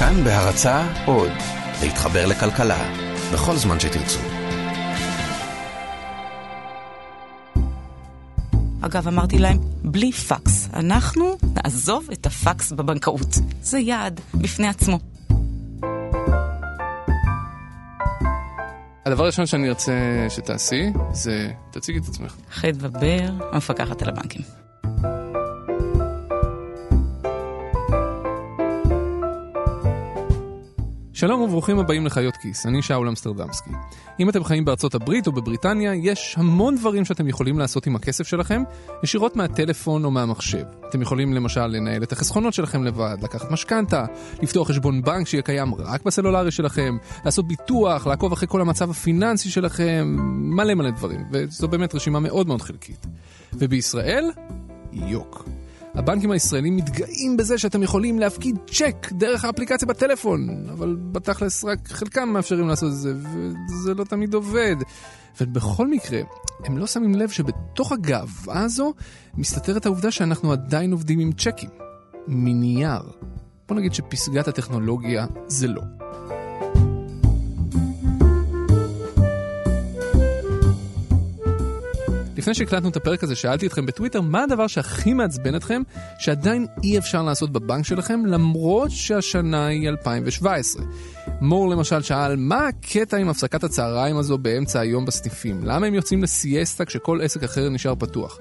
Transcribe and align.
כאן 0.00 0.24
בהרצה 0.24 0.86
עוד, 1.06 1.30
להתחבר 1.82 2.26
לכלכלה, 2.26 2.92
בכל 3.32 3.56
זמן 3.56 3.80
שתרצו. 3.80 4.20
אגב, 8.80 9.08
אמרתי 9.08 9.38
להם, 9.38 9.58
בלי 9.82 10.12
פקס. 10.12 10.68
אנחנו 10.74 11.36
נעזוב 11.54 12.08
את 12.12 12.26
הפקס 12.26 12.72
בבנקאות. 12.72 13.34
זה 13.62 13.78
יעד 13.78 14.20
בפני 14.34 14.68
עצמו. 14.68 14.98
הדבר 19.06 19.22
הראשון 19.22 19.46
שאני 19.46 19.68
ארצה 19.68 20.26
שתעשי, 20.28 20.92
זה 21.12 21.50
תציגי 21.70 21.98
את 21.98 22.08
עצמך. 22.08 22.36
חדווה 22.50 22.88
בר, 22.88 23.48
המפקחת 23.52 24.02
על 24.02 24.08
הבנקים. 24.08 24.59
שלום 31.20 31.40
וברוכים 31.40 31.78
הבאים 31.78 32.06
לחיות 32.06 32.36
כיס, 32.36 32.66
אני 32.66 32.82
שאול 32.82 33.08
אמסטרדמסקי. 33.08 33.70
אם 34.20 34.28
אתם 34.28 34.44
חיים 34.44 34.64
בארצות 34.64 34.94
הברית 34.94 35.26
או 35.26 35.32
בבריטניה, 35.32 35.94
יש 35.94 36.34
המון 36.38 36.76
דברים 36.76 37.04
שאתם 37.04 37.28
יכולים 37.28 37.58
לעשות 37.58 37.86
עם 37.86 37.96
הכסף 37.96 38.26
שלכם, 38.26 38.62
ישירות 39.02 39.36
מהטלפון 39.36 40.04
או 40.04 40.10
מהמחשב. 40.10 40.64
אתם 40.88 41.02
יכולים 41.02 41.32
למשל 41.32 41.66
לנהל 41.66 42.02
את 42.02 42.12
החסכונות 42.12 42.54
שלכם 42.54 42.84
לבד, 42.84 43.16
לקחת 43.22 43.50
משכנתה, 43.50 44.04
לפתוח 44.42 44.68
חשבון 44.68 45.02
בנק 45.02 45.26
שיהיה 45.26 45.42
קיים 45.42 45.74
רק 45.74 46.02
בסלולרי 46.02 46.50
שלכם, 46.50 46.96
לעשות 47.24 47.48
ביטוח, 47.48 48.06
לעקוב 48.06 48.32
אחרי 48.32 48.48
כל 48.48 48.60
המצב 48.60 48.90
הפיננסי 48.90 49.50
שלכם, 49.50 50.16
מלא 50.56 50.74
מלא 50.74 50.90
דברים, 50.90 51.24
וזו 51.32 51.68
באמת 51.68 51.94
רשימה 51.94 52.20
מאוד 52.20 52.46
מאוד 52.46 52.62
חלקית. 52.62 53.06
ובישראל, 53.52 54.30
יוק. 54.92 55.48
הבנקים 55.94 56.30
הישראלים 56.30 56.76
מתגאים 56.76 57.36
בזה 57.36 57.58
שאתם 57.58 57.82
יכולים 57.82 58.18
להפקיד 58.18 58.56
צ'ק 58.66 59.08
דרך 59.12 59.44
האפליקציה 59.44 59.88
בטלפון, 59.88 60.68
אבל 60.72 60.96
בתכלס 61.12 61.64
רק 61.64 61.88
חלקם 61.88 62.28
מאפשרים 62.28 62.68
לעשות 62.68 62.92
את 62.92 62.96
זה, 62.96 63.14
וזה 63.14 63.94
לא 63.94 64.04
תמיד 64.04 64.34
עובד. 64.34 64.76
ובכל 65.40 65.88
מקרה, 65.88 66.20
הם 66.64 66.78
לא 66.78 66.86
שמים 66.86 67.14
לב 67.14 67.28
שבתוך 67.28 67.92
הגאווה 67.92 68.60
הזו 68.60 68.94
מסתתרת 69.34 69.86
העובדה 69.86 70.10
שאנחנו 70.10 70.52
עדיין 70.52 70.92
עובדים 70.92 71.18
עם 71.18 71.32
צ'קים, 71.32 71.70
מנייר. 72.28 73.02
בוא 73.68 73.76
נגיד 73.76 73.94
שפסגת 73.94 74.48
הטכנולוגיה 74.48 75.26
זה 75.46 75.68
לא. 75.68 75.99
לפני 82.40 82.54
שהקלטנו 82.54 82.88
את 82.88 82.96
הפרק 82.96 83.22
הזה, 83.22 83.34
שאלתי 83.34 83.66
אתכם 83.66 83.86
בטוויטר, 83.86 84.20
מה 84.20 84.42
הדבר 84.42 84.66
שהכי 84.66 85.12
מעצבן 85.12 85.56
אתכם, 85.56 85.82
שעדיין 86.18 86.66
אי 86.82 86.98
אפשר 86.98 87.22
לעשות 87.22 87.52
בבנק 87.52 87.84
שלכם, 87.84 88.26
למרות 88.26 88.90
שהשנה 88.90 89.66
היא 89.66 89.88
2017. 89.88 90.84
מור 91.40 91.68
למשל 91.68 92.02
שאל, 92.02 92.36
מה 92.36 92.68
הקטע 92.68 93.16
עם 93.16 93.28
הפסקת 93.28 93.64
הצהריים 93.64 94.16
הזו 94.16 94.38
באמצע 94.38 94.80
היום 94.80 95.04
בסניפים? 95.04 95.64
למה 95.64 95.86
הם 95.86 95.94
יוצאים 95.94 96.22
לסיאסטה 96.22 96.84
כשכל 96.84 97.20
עסק 97.22 97.42
אחר 97.42 97.68
נשאר 97.68 97.94
פתוח? 97.94 98.38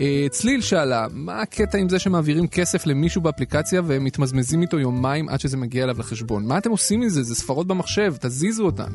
אה, 0.00 0.26
צליל 0.30 0.60
שאלה, 0.60 1.06
מה 1.10 1.40
הקטע 1.40 1.78
עם 1.78 1.88
זה 1.88 1.98
שמעבירים 1.98 2.46
כסף 2.46 2.86
למישהו 2.86 3.20
באפליקציה 3.20 3.82
והם 3.84 4.04
מתמזמזים 4.04 4.62
איתו 4.62 4.78
יומיים 4.78 5.28
עד 5.28 5.40
שזה 5.40 5.56
מגיע 5.56 5.84
אליו 5.84 5.96
לחשבון? 5.98 6.46
מה 6.46 6.58
אתם 6.58 6.70
עושים 6.70 7.02
עם 7.02 7.08
זה? 7.08 7.34
ספרות 7.34 7.66
במחשב, 7.66 8.14
תזיזו 8.20 8.64
אותן. 8.64 8.92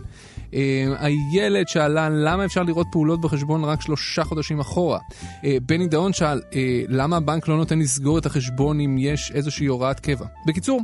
אה, 0.53 0.85
הילד 0.99 1.67
שאלה, 1.67 2.09
למה 2.09 2.45
אפשר 2.45 2.63
לראות 2.63 2.87
פעולות 2.91 3.21
בחשבון 3.21 3.63
רק 3.63 3.81
שלושה 3.81 4.23
חודשים 4.23 4.46
אחורה? 4.59 4.99
אה, 5.43 5.57
בני 5.61 5.87
דאון 5.87 6.13
שאל, 6.13 6.41
למה 6.87 7.17
הבנק 7.17 7.47
לא 7.47 7.57
נותן 7.57 7.79
לסגור 7.79 8.17
את 8.17 8.25
החשבון 8.25 8.79
אם 8.79 8.97
יש 8.99 9.31
איזושהי 9.31 9.65
הוראת 9.65 9.99
קבע? 9.99 10.25
בקיצור, 10.47 10.81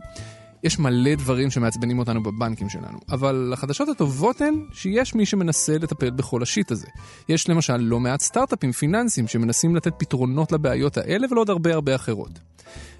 יש 0.63 0.79
מלא 0.79 1.15
דברים 1.15 1.51
שמעצבנים 1.51 1.99
אותנו 1.99 2.23
בבנקים 2.23 2.69
שלנו, 2.69 2.99
אבל 3.09 3.49
החדשות 3.53 3.89
הטובות 3.89 4.41
הן 4.41 4.65
שיש 4.73 5.15
מי 5.15 5.25
שמנסה 5.25 5.77
לטפל 5.77 6.09
בכל 6.09 6.43
השיט 6.43 6.71
הזה. 6.71 6.87
יש 7.29 7.49
למשל 7.49 7.77
לא 7.77 7.99
מעט 7.99 8.21
סטארט-אפים 8.21 8.71
פיננסיים 8.71 9.27
שמנסים 9.27 9.75
לתת 9.75 9.93
פתרונות 9.97 10.51
לבעיות 10.51 10.97
האלה 10.97 11.27
ולעוד 11.31 11.49
הרבה 11.49 11.73
הרבה 11.73 11.95
אחרות. 11.95 12.39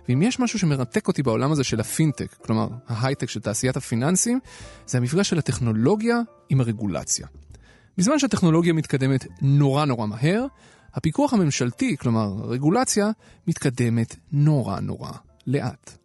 ואם 0.10 0.22
יש 0.22 0.40
משהו 0.40 0.60
שמרתק 0.60 1.08
אותי 1.08 1.24
בעולם 1.24 1.52
הזה 1.52 1.64
של 1.64 1.80
הפינטק, 1.80 2.36
כלומר 2.46 2.68
ההייטק 2.88 3.30
של 3.30 3.40
תעשיית 3.40 3.78
הפיננסים, 3.78 4.40
זה 4.86 4.98
המפגש 4.98 5.30
של 5.30 5.38
הטכנולוגיה 5.38 6.20
עם 6.50 6.62
הרגולציה. 6.62 7.28
בזמן 7.98 8.20
שהטכנולוגיה 8.20 8.74
מתקדמת 8.74 9.28
נורא 9.42 9.86
נורא 9.86 10.06
מהר, 10.08 10.46
הפיקוח 10.94 11.34
הממשלתי, 11.34 11.98
כלומר 11.98 12.34
רגולציה, 12.44 13.12
מתקדמת 13.48 14.16
נורא 14.32 14.80
נורא 14.80 15.12
לאט. 15.48 15.98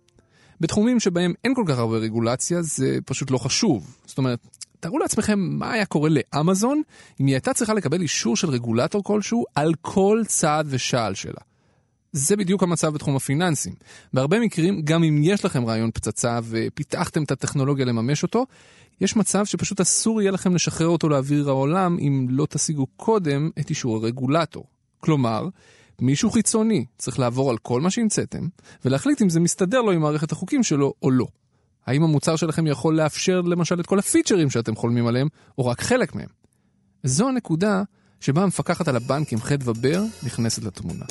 בתחומים 0.60 1.00
שבהם 1.00 1.34
אין 1.44 1.54
כל 1.54 1.65
כך 1.69 1.78
הרבה 1.78 1.97
רגולציה 1.97 2.62
זה 2.62 2.99
פשוט 3.04 3.31
לא 3.31 3.38
חשוב. 3.38 3.97
זאת 4.06 4.19
אומרת, 4.19 4.38
תארו 4.81 4.99
לעצמכם 4.99 5.38
מה 5.38 5.72
היה 5.72 5.87
קורה 5.87 6.10
לאמזון 6.10 6.82
אם 7.21 7.26
היא 7.26 7.34
הייתה 7.34 7.54
צריכה 7.54 7.75
לקבל 7.75 8.00
אישור 8.03 8.37
של 8.37 8.49
רגולטור 8.49 9.05
כלשהו 9.05 9.44
על 9.55 9.75
כל 9.81 10.22
צעד 10.26 10.66
ושעל 10.70 11.15
שלה. 11.15 11.48
זה 12.13 12.37
בדיוק 12.37 12.63
המצב 12.63 12.95
בתחום 12.95 13.17
הפיננסים. 13.17 13.73
בהרבה 14.13 14.41
מקרים, 14.41 14.83
גם 14.83 15.05
אם 15.05 15.21
יש 15.25 15.45
לכם 15.45 15.65
רעיון 15.65 15.91
פצצה 15.91 16.39
ופיתחתם 16.45 17.23
את 17.23 17.31
הטכנולוגיה 17.31 17.85
לממש 17.85 18.23
אותו, 18.23 18.47
יש 19.01 19.17
מצב 19.17 19.45
שפשוט 19.45 19.81
אסור 19.81 20.23
יהיה 20.23 20.31
לכם 20.31 20.55
לשחרר 20.55 20.87
אותו 20.89 21.09
לאוויר 21.09 21.49
העולם 21.49 21.97
אם 22.01 22.27
לא 22.31 22.47
תשיגו 22.51 22.87
קודם 22.87 23.51
את 23.61 23.71
אישור 23.71 23.97
הרגולטור. 23.97 24.65
כלומר, 25.01 25.49
מישהו 26.01 26.31
חיצוני 26.31 26.85
צריך 26.99 27.19
לעבור 27.19 27.51
על 27.51 27.59
כל 27.59 27.81
מה 27.81 27.91
שהמצאתם, 27.91 28.49
ולהחליט 28.85 29.23
אם 29.23 29.29
זה 29.29 29.41
מסתדר 29.41 29.81
לו 29.81 29.93
עם 29.93 30.01
מערכת 30.01 30.33
החוקים 30.33 30.63
שלו 30.63 30.95
או 31.03 31.11
לא. 31.11 31.27
האם 31.87 32.03
המוצר 32.03 32.37
שלכם 32.37 32.67
יכול 32.67 32.97
לאפשר 32.97 33.41
למשל 33.41 33.81
את 33.81 33.87
כל 33.87 33.99
הפיצ'רים 33.99 34.51
שאתם 34.51 34.77
חולמים 34.77 35.07
עליהם, 35.07 35.29
או 35.59 35.67
רק 35.67 35.81
חלק 35.81 36.15
מהם? 36.15 36.29
זו 37.05 37.29
הנקודה 37.29 37.83
שבה 38.21 38.43
המפקחת 38.43 38.89
על 38.89 38.97
הבנקים 38.97 39.41
חדווה 39.41 39.75
בר 39.75 40.03
נכנסת 40.23 40.63
לתמונה. 40.63 41.05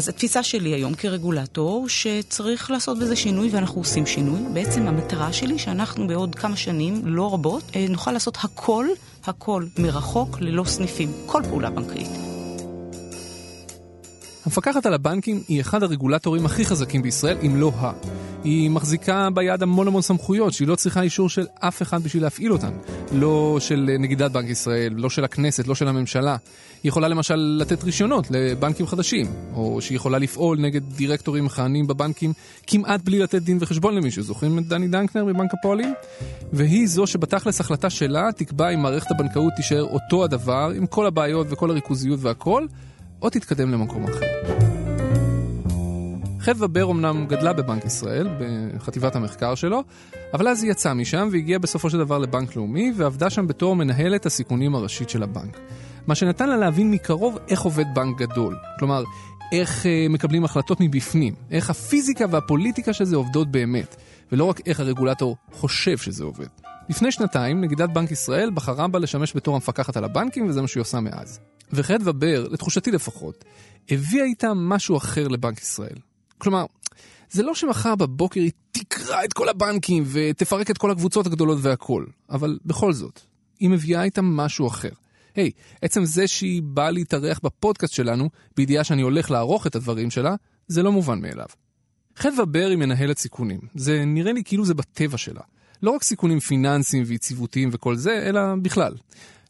אז 0.00 0.08
התפיסה 0.08 0.42
שלי 0.42 0.70
היום 0.70 0.94
כרגולטור, 0.94 1.88
שצריך 1.88 2.70
לעשות 2.70 2.98
בזה 2.98 3.16
שינוי, 3.16 3.48
ואנחנו 3.52 3.80
עושים 3.80 4.06
שינוי. 4.06 4.40
בעצם 4.52 4.88
המטרה 4.88 5.32
שלי, 5.32 5.58
שאנחנו 5.58 6.06
בעוד 6.06 6.34
כמה 6.34 6.56
שנים, 6.56 7.02
לא 7.04 7.34
רבות, 7.34 7.62
אה, 7.76 7.86
נוכל 7.88 8.12
לעשות 8.12 8.38
הכל, 8.40 8.86
הכל 9.24 9.64
מרחוק, 9.78 10.40
ללא 10.40 10.64
סניפים. 10.64 11.12
כל 11.26 11.42
פעולה 11.48 11.70
בנקאית. 11.70 12.29
המפקחת 14.44 14.86
על 14.86 14.94
הבנקים 14.94 15.42
היא 15.48 15.60
אחד 15.60 15.82
הרגולטורים 15.82 16.46
הכי 16.46 16.64
חזקים 16.64 17.02
בישראל, 17.02 17.36
אם 17.46 17.56
לא 17.56 17.72
ה. 17.80 17.92
היא 18.44 18.70
מחזיקה 18.70 19.28
ביד 19.34 19.62
המון 19.62 19.86
המון 19.86 20.02
סמכויות 20.02 20.52
שהיא 20.52 20.68
לא 20.68 20.74
צריכה 20.74 21.02
אישור 21.02 21.28
של 21.28 21.46
אף 21.60 21.82
אחד 21.82 22.02
בשביל 22.02 22.22
להפעיל 22.22 22.52
אותן. 22.52 22.70
לא 23.12 23.56
של 23.60 23.90
נגידת 23.98 24.30
בנק 24.30 24.48
ישראל, 24.48 24.92
לא 24.96 25.10
של 25.10 25.24
הכנסת, 25.24 25.66
לא 25.66 25.74
של 25.74 25.88
הממשלה. 25.88 26.36
היא 26.82 26.88
יכולה 26.88 27.08
למשל 27.08 27.36
לתת 27.36 27.84
רישיונות 27.84 28.26
לבנקים 28.30 28.86
חדשים, 28.86 29.26
או 29.54 29.80
שהיא 29.80 29.96
יכולה 29.96 30.18
לפעול 30.18 30.58
נגד 30.60 30.82
דירקטורים 30.96 31.44
מכהנים 31.44 31.86
בבנקים 31.86 32.32
כמעט 32.66 33.00
בלי 33.04 33.18
לתת 33.18 33.42
דין 33.42 33.58
וחשבון 33.60 33.94
למישהו. 33.94 34.22
זוכרים 34.22 34.58
את 34.58 34.66
דני 34.66 34.88
דנקנר 34.88 35.24
מבנק 35.24 35.50
הפועלים? 35.58 35.94
והיא 36.52 36.86
זו 36.88 37.06
שבתכלס 37.06 37.60
החלטה 37.60 37.90
שלה 37.90 38.28
תקבע 38.36 38.68
אם 38.68 38.82
מערכת 38.82 39.10
הבנקאות 39.10 39.52
תישאר 39.56 39.82
אותו 39.82 40.24
הדבר, 40.24 40.72
עם 40.76 40.86
כל 40.86 41.06
הבעיות 41.06 41.46
וכל 41.50 41.70
הריכוזיות 41.70 42.18
והכל, 42.22 42.66
או 43.22 43.30
תתקדם 43.30 43.70
למקום 43.70 44.04
אחר. 44.04 44.26
חדווה 46.40 46.68
בר 46.68 46.90
אמנם 46.90 47.26
גדלה 47.28 47.52
בבנק 47.52 47.84
ישראל, 47.84 48.28
בחטיבת 48.38 49.16
המחקר 49.16 49.54
שלו, 49.54 49.82
אבל 50.34 50.48
אז 50.48 50.62
היא 50.62 50.70
יצאה 50.70 50.94
משם 50.94 51.28
והגיעה 51.32 51.58
בסופו 51.58 51.90
של 51.90 51.98
דבר 51.98 52.18
לבנק 52.18 52.56
לאומי, 52.56 52.92
ועבדה 52.96 53.30
שם 53.30 53.46
בתור 53.46 53.76
מנהלת 53.76 54.26
הסיכונים 54.26 54.74
הראשית 54.74 55.10
של 55.10 55.22
הבנק. 55.22 55.58
מה 56.06 56.14
שנתן 56.14 56.48
לה 56.48 56.56
להבין 56.56 56.90
מקרוב 56.90 57.38
איך 57.48 57.60
עובד 57.60 57.84
בנק 57.94 58.18
גדול. 58.18 58.56
כלומר, 58.78 59.04
איך 59.52 59.86
אה, 59.86 60.06
מקבלים 60.10 60.44
החלטות 60.44 60.80
מבפנים, 60.80 61.34
איך 61.50 61.70
הפיזיקה 61.70 62.24
והפוליטיקה 62.30 62.92
של 62.92 63.04
זה 63.04 63.16
עובדות 63.16 63.50
באמת, 63.50 63.96
ולא 64.32 64.44
רק 64.44 64.60
איך 64.66 64.80
הרגולטור 64.80 65.36
חושב 65.52 65.98
שזה 65.98 66.24
עובד. 66.24 66.46
לפני 66.88 67.12
שנתיים, 67.12 67.60
נגידת 67.60 67.90
בנק 67.90 68.10
ישראל 68.10 68.50
בחרה 68.54 68.88
בה 68.88 68.98
לשמש 68.98 69.36
בתור 69.36 69.54
המפקחת 69.54 69.96
על 69.96 70.04
הבנקים, 70.04 70.48
וזה 70.48 70.62
מה 70.62 70.68
שהיא 70.68 70.80
עושה 70.80 71.00
מאז. 71.00 71.40
וחדווה 71.72 72.12
בר, 72.12 72.48
לתחושתי 72.50 72.90
לפחות, 72.90 73.44
הביאה 73.90 74.24
איתה 74.24 74.54
משהו 74.54 74.96
אחר 74.96 75.28
לבנק 75.28 75.60
ישראל. 75.60 75.96
כלומר, 76.38 76.66
זה 77.30 77.42
לא 77.42 77.54
שמחר 77.54 77.94
בבוקר 77.94 78.40
היא 78.40 78.50
תקרא 78.72 79.24
את 79.24 79.32
כל 79.32 79.48
הבנקים 79.48 80.04
ותפרק 80.06 80.70
את 80.70 80.78
כל 80.78 80.90
הקבוצות 80.90 81.26
הגדולות 81.26 81.58
והכול, 81.62 82.06
אבל 82.30 82.58
בכל 82.66 82.92
זאת, 82.92 83.20
היא 83.60 83.70
מביאה 83.70 84.02
איתה 84.02 84.22
משהו 84.22 84.66
אחר. 84.66 84.90
היי, 85.34 85.50
hey, 85.54 85.78
עצם 85.82 86.04
זה 86.04 86.26
שהיא 86.26 86.62
באה 86.64 86.90
להתארח 86.90 87.40
בפודקאסט 87.42 87.94
שלנו, 87.94 88.30
בידיעה 88.56 88.84
שאני 88.84 89.02
הולך 89.02 89.30
לערוך 89.30 89.66
את 89.66 89.76
הדברים 89.76 90.10
שלה, 90.10 90.34
זה 90.68 90.82
לא 90.82 90.92
מובן 90.92 91.20
מאליו. 91.20 91.46
חדווה 92.16 92.44
בר 92.44 92.66
היא 92.70 92.78
מנהלת 92.78 93.18
סיכונים. 93.18 93.60
זה 93.74 94.04
נראה 94.04 94.32
לי 94.32 94.44
כאילו 94.44 94.64
זה 94.64 94.74
בטבע 94.74 95.18
שלה. 95.18 95.40
לא 95.82 95.90
רק 95.90 96.02
סיכונים 96.02 96.40
פיננסיים 96.40 97.02
ויציבותיים 97.06 97.68
וכל 97.72 97.96
זה, 97.96 98.22
אלא 98.28 98.40
בכלל. 98.62 98.94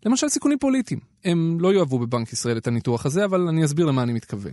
למשל 0.07 0.29
סיכונים 0.29 0.59
פוליטיים. 0.59 1.01
הם 1.25 1.59
לא 1.61 1.75
יאהבו 1.75 1.99
בבנק 1.99 2.33
ישראל 2.33 2.57
את 2.57 2.67
הניתוח 2.67 3.07
הזה, 3.07 3.25
אבל 3.25 3.49
אני 3.49 3.65
אסביר 3.65 3.87
למה 3.87 4.03
אני 4.03 4.13
מתכוון. 4.13 4.53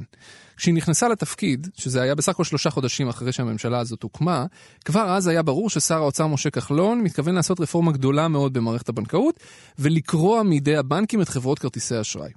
כשהיא 0.58 0.74
נכנסה 0.74 1.08
לתפקיד, 1.08 1.68
שזה 1.76 2.02
היה 2.02 2.16
בסך 2.16 2.30
הכל 2.30 2.44
שלושה 2.44 2.70
חודשים 2.70 3.08
אחרי 3.08 3.32
שהממשלה 3.32 3.80
הזאת 3.80 4.04
הוקמה, 4.04 4.46
כבר 4.86 5.16
אז 5.16 5.28
היה 5.28 5.44
ברור 5.44 5.70
ששר 5.70 5.96
האוצר 5.98 6.28
משה 6.28 6.50
כחלון 6.50 7.02
מתכוון 7.02 7.36
לעשות 7.36 7.60
רפורמה 7.60 7.92
גדולה 7.92 8.28
מאוד 8.28 8.54
במערכת 8.54 8.90
הבנקאות, 8.90 9.40
ולקרוע 9.80 10.44
מידי 10.44 10.76
הבנקים 10.76 11.22
את 11.22 11.30
חברות 11.30 11.60
כרטיסי 11.60 11.96
האשראי. 11.96 12.32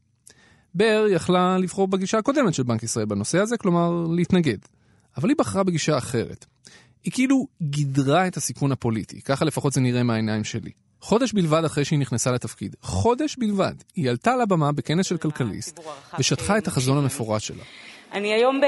בר 0.75 1.07
יכלה 1.11 1.59
לבחור 1.59 1.89
בגישה 1.89 2.19
הקודמת 2.19 2.55
של 2.55 2.63
בנק 2.63 2.83
ישראל 2.83 3.07
בנושא 3.07 3.39
הזה, 3.39 3.57
כלומר 3.57 4.07
להתנגד. 4.15 4.59
אבל 5.17 5.29
היא 5.29 5.37
בחרה 5.39 5.63
בגישה 5.63 5.99
אחרת. 5.99 6.47
היא 7.05 7.13
כאילו 7.13 7.47
גידרה 7.63 8.27
את 8.27 8.37
הסיכון 8.37 8.73
הפוליטי, 8.73 9.21
ככה 9.21 9.45
לפחות 9.45 9.73
זה 9.73 9.81
נראה 9.81 10.03
מהעיניים 10.03 10.45
שלי. 10.45 10.71
חודש 11.01 11.33
בלבד 11.33 11.65
אחרי 11.65 11.85
שהיא 11.85 11.99
נכנסה 11.99 12.31
לתפקיד, 12.31 12.77
חודש 12.83 13.37
בלבד, 13.37 13.75
היא 13.97 14.11
עלתה 14.11 14.37
לבמה 14.37 14.73
בכנס 14.73 15.07
של 15.07 15.17
כלכליסט 15.17 15.81
ושטחה 16.19 16.59
את 16.59 16.67
החזון 16.67 16.99
המפורט 16.99 17.41
שלה. 17.41 17.63
אני 18.13 18.33
היום 18.33 18.61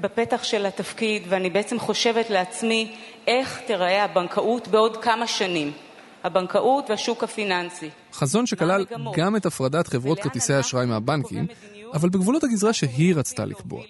בפתח 0.00 0.42
של 0.42 0.66
התפקיד 0.66 1.22
ואני 1.28 1.50
בעצם 1.50 1.78
חושבת 1.78 2.30
לעצמי 2.30 2.96
איך 3.26 3.60
תיראה 3.66 4.04
הבנקאות 4.04 4.68
בעוד 4.68 4.96
כמה 4.96 5.26
שנים. 5.26 5.72
הבנקאות 6.24 6.90
והשוק 6.90 7.24
הפיננסי. 7.24 7.90
חזון 8.12 8.46
שכלל 8.46 8.84
גם 9.16 9.36
את 9.36 9.46
הפרדת 9.46 9.86
חברות 9.86 10.20
כרטיסי 10.20 10.52
האשראי 10.54 10.86
מהבנקים, 10.86 11.46
אבל 11.94 12.08
בגבולות 12.08 12.44
הגזרה 12.44 12.72
שהיא 12.72 13.14
רצתה 13.14 13.44
לקבוע. 13.44 13.82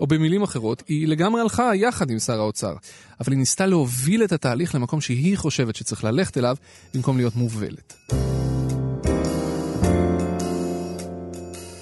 או 0.00 0.06
במילים 0.06 0.42
אחרות, 0.42 0.82
היא 0.88 1.08
לגמרי 1.08 1.40
הלכה 1.40 1.70
יחד 1.74 2.10
עם 2.10 2.18
שר 2.18 2.40
האוצר, 2.40 2.74
אבל 3.20 3.32
היא 3.32 3.38
ניסתה 3.38 3.66
להוביל 3.66 4.24
את 4.24 4.32
התהליך 4.32 4.74
למקום 4.74 5.00
שהיא 5.00 5.38
חושבת 5.38 5.76
שצריך 5.76 6.04
ללכת 6.04 6.38
אליו, 6.38 6.56
במקום 6.94 7.16
להיות 7.16 7.36
מובלת. 7.36 8.12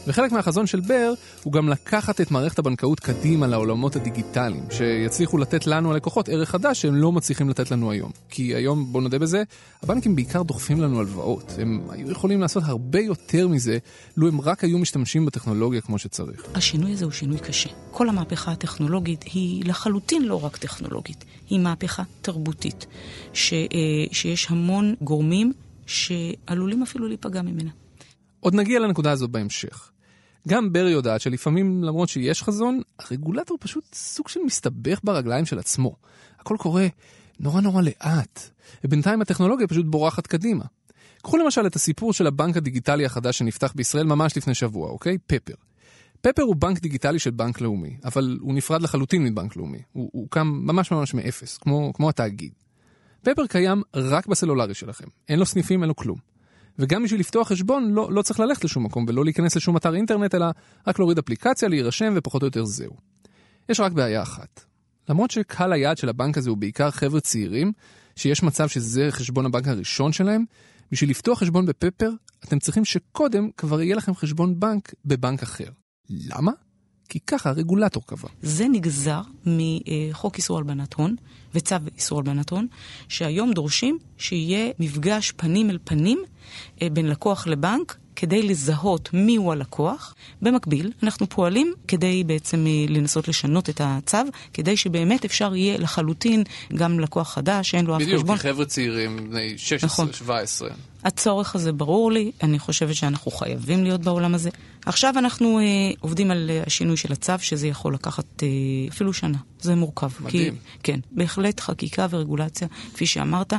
וחלק 0.06 0.32
מהחזון 0.32 0.66
של 0.66 0.80
בר 0.80 1.12
הוא 1.42 1.52
גם 1.52 1.68
לקחת 1.68 2.20
את 2.20 2.30
מערכת 2.30 2.58
הבנקאות 2.58 3.00
קדימה 3.00 3.46
לעולמות 3.46 3.96
הדיגיטליים, 3.96 4.64
שיצליחו 4.70 5.38
לתת 5.38 5.66
לנו 5.66 5.92
הלקוחות 5.92 6.28
ערך 6.28 6.50
חדש 6.50 6.82
שהם 6.82 6.94
לא 6.94 7.12
מצליחים 7.12 7.48
לתת 7.48 7.70
לנו 7.70 7.90
היום. 7.90 8.10
כי 8.28 8.54
היום, 8.54 8.92
בואו 8.92 9.02
נודה 9.02 9.18
בזה, 9.18 9.42
הבנקים 9.82 10.16
בעיקר 10.16 10.42
דוחפים 10.42 10.80
לנו 10.80 11.00
הלוואות. 11.00 11.52
הם 11.58 11.80
היו 11.88 12.10
יכולים 12.10 12.40
לעשות 12.40 12.62
הרבה 12.66 13.00
יותר 13.00 13.48
מזה, 13.48 13.78
לו 14.16 14.28
הם 14.28 14.40
רק 14.40 14.64
היו 14.64 14.78
משתמשים 14.78 15.26
בטכנולוגיה 15.26 15.80
כמו 15.80 15.98
שצריך. 15.98 16.42
השינוי 16.54 16.92
הזה 16.92 17.04
הוא 17.04 17.12
שינוי 17.12 17.38
קשה. 17.38 17.70
כל 17.90 18.08
המהפכה 18.08 18.52
הטכנולוגית 18.52 19.22
היא 19.22 19.64
לחלוטין 19.64 20.22
לא 20.22 20.44
רק 20.44 20.56
טכנולוגית, 20.56 21.24
היא 21.50 21.60
מהפכה 21.60 22.02
תרבותית, 22.22 22.86
ש, 23.32 23.52
אה, 23.52 23.68
שיש 24.12 24.50
המון 24.50 24.94
גורמים 25.00 25.52
שעלולים 25.86 26.82
אפילו 26.82 27.08
להיפגע 27.08 27.42
ממנה. 27.42 27.70
עוד 28.40 28.54
נגיע 28.54 28.78
לנקודה 28.78 29.12
הזו 29.12 29.28
בהמשך. 29.28 29.90
גם 30.48 30.72
ברי 30.72 30.90
יודעת 30.90 31.20
שלפעמים, 31.20 31.84
למרות 31.84 32.08
שיש 32.08 32.42
חזון, 32.42 32.80
הרגולטור 32.98 33.58
פשוט 33.60 33.84
סוג 33.94 34.28
של 34.28 34.40
מסתבך 34.46 35.00
ברגליים 35.04 35.46
של 35.46 35.58
עצמו. 35.58 35.96
הכל 36.38 36.56
קורה 36.58 36.86
נורא 37.40 37.60
נורא 37.60 37.82
לאט, 37.82 38.50
ובינתיים 38.84 39.22
הטכנולוגיה 39.22 39.66
פשוט 39.66 39.86
בורחת 39.86 40.26
קדימה. 40.26 40.64
קחו 41.22 41.36
למשל 41.36 41.66
את 41.66 41.76
הסיפור 41.76 42.12
של 42.12 42.26
הבנק 42.26 42.56
הדיגיטלי 42.56 43.06
החדש 43.06 43.38
שנפתח 43.38 43.72
בישראל 43.76 44.06
ממש 44.06 44.36
לפני 44.36 44.54
שבוע, 44.54 44.90
אוקיי? 44.90 45.18
פפר. 45.26 45.54
פפר 46.20 46.42
הוא 46.42 46.56
בנק 46.56 46.78
דיגיטלי 46.78 47.18
של 47.18 47.30
בנק 47.30 47.60
לאומי, 47.60 47.96
אבל 48.04 48.38
הוא 48.40 48.54
נפרד 48.54 48.82
לחלוטין 48.82 49.24
מבנק 49.24 49.56
לאומי. 49.56 49.78
הוא 49.92 50.10
הוקם 50.12 50.46
ממש 50.46 50.92
ממש 50.92 51.14
מאפס, 51.14 51.58
כמו, 51.58 51.92
כמו 51.94 52.08
התאגיד. 52.08 52.52
פפר 53.22 53.46
קיים 53.46 53.82
רק 53.94 54.26
בסלולרי 54.26 54.74
שלכם, 54.74 55.06
אין 55.28 55.38
לו 55.38 55.46
סניפים, 55.46 55.80
אין 55.80 55.88
לו 55.88 55.96
כלום. 55.96 56.33
וגם 56.78 57.02
בשביל 57.02 57.20
לפתוח 57.20 57.48
חשבון 57.48 57.90
לא, 57.90 58.12
לא 58.12 58.22
צריך 58.22 58.40
ללכת 58.40 58.64
לשום 58.64 58.84
מקום 58.84 59.04
ולא 59.08 59.24
להיכנס 59.24 59.56
לשום 59.56 59.76
אתר 59.76 59.94
אינטרנט, 59.94 60.34
אלא 60.34 60.46
רק 60.86 60.98
להוריד 60.98 61.18
אפליקציה, 61.18 61.68
להירשם 61.68 62.12
ופחות 62.16 62.42
או 62.42 62.46
יותר 62.46 62.64
זהו. 62.64 62.96
יש 63.68 63.80
רק 63.80 63.92
בעיה 63.92 64.22
אחת. 64.22 64.64
למרות 65.08 65.30
שקהל 65.30 65.72
היעד 65.72 65.98
של 65.98 66.08
הבנק 66.08 66.38
הזה 66.38 66.50
הוא 66.50 66.58
בעיקר 66.58 66.90
חבר'ה 66.90 67.20
צעירים, 67.20 67.72
שיש 68.16 68.42
מצב 68.42 68.68
שזה 68.68 69.06
חשבון 69.10 69.46
הבנק 69.46 69.68
הראשון 69.68 70.12
שלהם, 70.12 70.44
בשביל 70.92 71.10
לפתוח 71.10 71.38
חשבון 71.38 71.66
בפפר, 71.66 72.10
אתם 72.44 72.58
צריכים 72.58 72.84
שקודם 72.84 73.50
כבר 73.56 73.82
יהיה 73.82 73.96
לכם 73.96 74.14
חשבון 74.14 74.60
בנק 74.60 74.94
בבנק 75.04 75.42
אחר. 75.42 75.68
למה? 76.10 76.52
כי 77.08 77.18
ככה 77.26 77.50
הרגולטור 77.50 78.02
קבע. 78.06 78.28
זה 78.42 78.68
נגזר 78.68 79.20
מחוק 79.46 80.36
איסור 80.36 80.58
הלבנת 80.58 80.94
הון 80.94 81.16
וצו 81.54 81.76
איסור 81.96 82.18
הלבנת 82.18 82.50
הון, 82.50 82.66
שהיום 83.08 83.52
דורשים 83.52 83.98
שיהיה 84.18 84.72
מפגש 84.78 85.32
פנים 85.36 85.70
אל 85.70 85.78
פנים 85.84 86.22
אה, 86.82 86.88
בין 86.90 87.08
לקוח 87.08 87.46
לבנק 87.46 87.96
כדי 88.16 88.42
לזהות 88.42 89.10
מיהו 89.12 89.52
הלקוח. 89.52 90.14
במקביל, 90.42 90.92
אנחנו 91.02 91.28
פועלים 91.28 91.72
כדי 91.88 92.24
בעצם 92.24 92.66
אה, 92.66 92.72
לנסות 92.88 93.28
לשנות 93.28 93.70
את 93.70 93.80
הצו, 93.84 94.18
כדי 94.52 94.76
שבאמת 94.76 95.24
אפשר 95.24 95.56
יהיה 95.56 95.78
לחלוטין 95.78 96.44
גם 96.74 97.00
לקוח 97.00 97.34
חדש, 97.34 97.70
שאין 97.70 97.86
לו 97.86 97.96
אף 97.96 98.02
חשבון. 98.02 98.22
בדיוק, 98.22 98.36
חבר'ה 98.36 98.64
צעירים, 98.64 99.30
בני 99.30 99.54
16-17. 99.80 99.84
נכון. 99.84 100.08
הצורך 101.04 101.54
הזה 101.54 101.72
ברור 101.72 102.12
לי, 102.12 102.32
אני 102.42 102.58
חושבת 102.58 102.94
שאנחנו 102.94 103.30
חייבים 103.30 103.84
להיות 103.84 104.00
בעולם 104.00 104.34
הזה. 104.34 104.50
עכשיו 104.86 105.14
אנחנו 105.18 105.58
אה, 105.58 105.64
עובדים 106.00 106.30
על 106.30 106.50
אה, 106.50 106.62
השינוי 106.66 106.96
של 106.96 107.12
הצו, 107.12 107.32
שזה 107.38 107.68
יכול 107.68 107.94
לקחת 107.94 108.42
אה, 108.42 108.48
אפילו 108.88 109.12
שנה. 109.12 109.38
זה 109.60 109.74
מורכב. 109.74 110.10
מדהים. 110.20 110.54
כי, 110.54 110.58
כן, 110.82 111.00
בהחלט 111.12 111.60
חקיקה 111.60 112.06
ורגולציה, 112.10 112.68
כפי 112.94 113.06
שאמרת, 113.06 113.52
אה, 113.52 113.58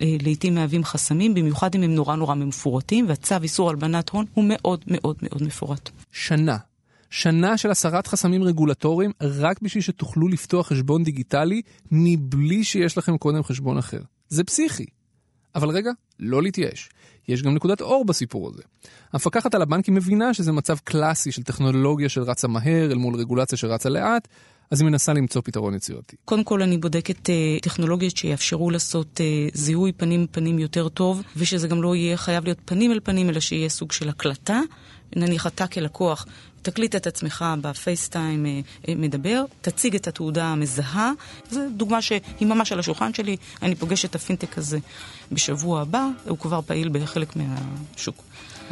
לעיתים 0.00 0.54
מהווים 0.54 0.84
חסמים, 0.84 1.34
במיוחד 1.34 1.74
אם 1.74 1.82
הם 1.82 1.94
נורא 1.94 2.16
נורא 2.16 2.34
מפורטים, 2.34 3.08
והצו 3.08 3.34
איסור 3.42 3.70
הלבנת 3.70 4.08
הון 4.08 4.24
הוא 4.34 4.44
מאוד 4.48 4.84
מאוד 4.86 5.16
מאוד 5.22 5.42
מפורט. 5.42 5.90
שנה. 6.12 6.56
שנה 7.10 7.56
של 7.56 7.70
הסרת 7.70 8.06
חסמים 8.06 8.42
רגולטוריים 8.42 9.10
רק 9.20 9.62
בשביל 9.62 9.82
שתוכלו 9.82 10.28
לפתוח 10.28 10.68
חשבון 10.68 11.04
דיגיטלי 11.04 11.62
מבלי 11.90 12.64
שיש 12.64 12.98
לכם 12.98 13.18
קודם 13.18 13.42
חשבון 13.42 13.78
אחר. 13.78 14.00
זה 14.28 14.44
פסיכי. 14.44 14.86
אבל 15.56 15.68
רגע, 15.70 15.90
לא 16.20 16.42
להתייאש. 16.42 16.88
יש 17.28 17.42
גם 17.42 17.54
נקודת 17.54 17.80
אור 17.80 18.04
בסיפור 18.04 18.48
הזה. 18.48 18.62
המפקחת 19.12 19.54
על 19.54 19.62
הבנקים 19.62 19.94
מבינה 19.94 20.34
שזה 20.34 20.52
מצב 20.52 20.78
קלאסי 20.84 21.32
של 21.32 21.42
טכנולוגיה 21.42 22.08
שרצה 22.08 22.48
מהר 22.48 22.90
אל 22.90 22.96
מול 22.96 23.14
רגולציה 23.14 23.58
שרצה 23.58 23.88
לאט, 23.88 24.28
אז 24.70 24.80
היא 24.80 24.86
מנסה 24.86 25.12
למצוא 25.12 25.42
פתרון 25.44 25.74
יצירתי. 25.74 26.16
קודם 26.24 26.44
כל 26.44 26.62
אני 26.62 26.78
בודקת 26.78 27.28
uh, 27.28 27.62
טכנולוגיות 27.62 28.16
שיאפשרו 28.16 28.70
לעשות 28.70 29.20
uh, 29.20 29.56
זיהוי 29.56 29.92
פנים 29.92 30.26
פנים 30.30 30.58
יותר 30.58 30.88
טוב, 30.88 31.22
ושזה 31.36 31.68
גם 31.68 31.82
לא 31.82 31.96
יהיה 31.96 32.16
חייב 32.16 32.44
להיות 32.44 32.58
פנים 32.64 32.92
אל 32.92 33.00
פנים, 33.00 33.30
אלא 33.30 33.40
שיהיה 33.40 33.68
סוג 33.68 33.92
של 33.92 34.08
הקלטה. 34.08 34.60
נניח 35.16 35.46
אתה 35.46 35.66
כלקוח 35.66 36.26
תקליט 36.62 36.96
את 36.96 37.06
עצמך 37.06 37.44
בפייסטיים 37.60 38.46
אה, 38.46 38.60
אה, 38.88 38.94
מדבר, 38.96 39.44
תציג 39.60 39.94
את 39.94 40.08
התעודה 40.08 40.44
המזהה. 40.44 41.12
זו 41.50 41.60
דוגמה 41.76 42.02
שהיא 42.02 42.20
ממש 42.40 42.72
על 42.72 42.78
השולחן 42.78 43.14
שלי. 43.14 43.36
אני 43.62 43.74
פוגשת 43.74 44.10
את 44.10 44.14
הפינטק 44.14 44.58
הזה 44.58 44.78
בשבוע 45.32 45.80
הבא, 45.80 46.06
הוא 46.28 46.38
כבר 46.38 46.60
פעיל 46.66 46.88
בחלק 46.88 47.36
מהשוק. 47.36 48.22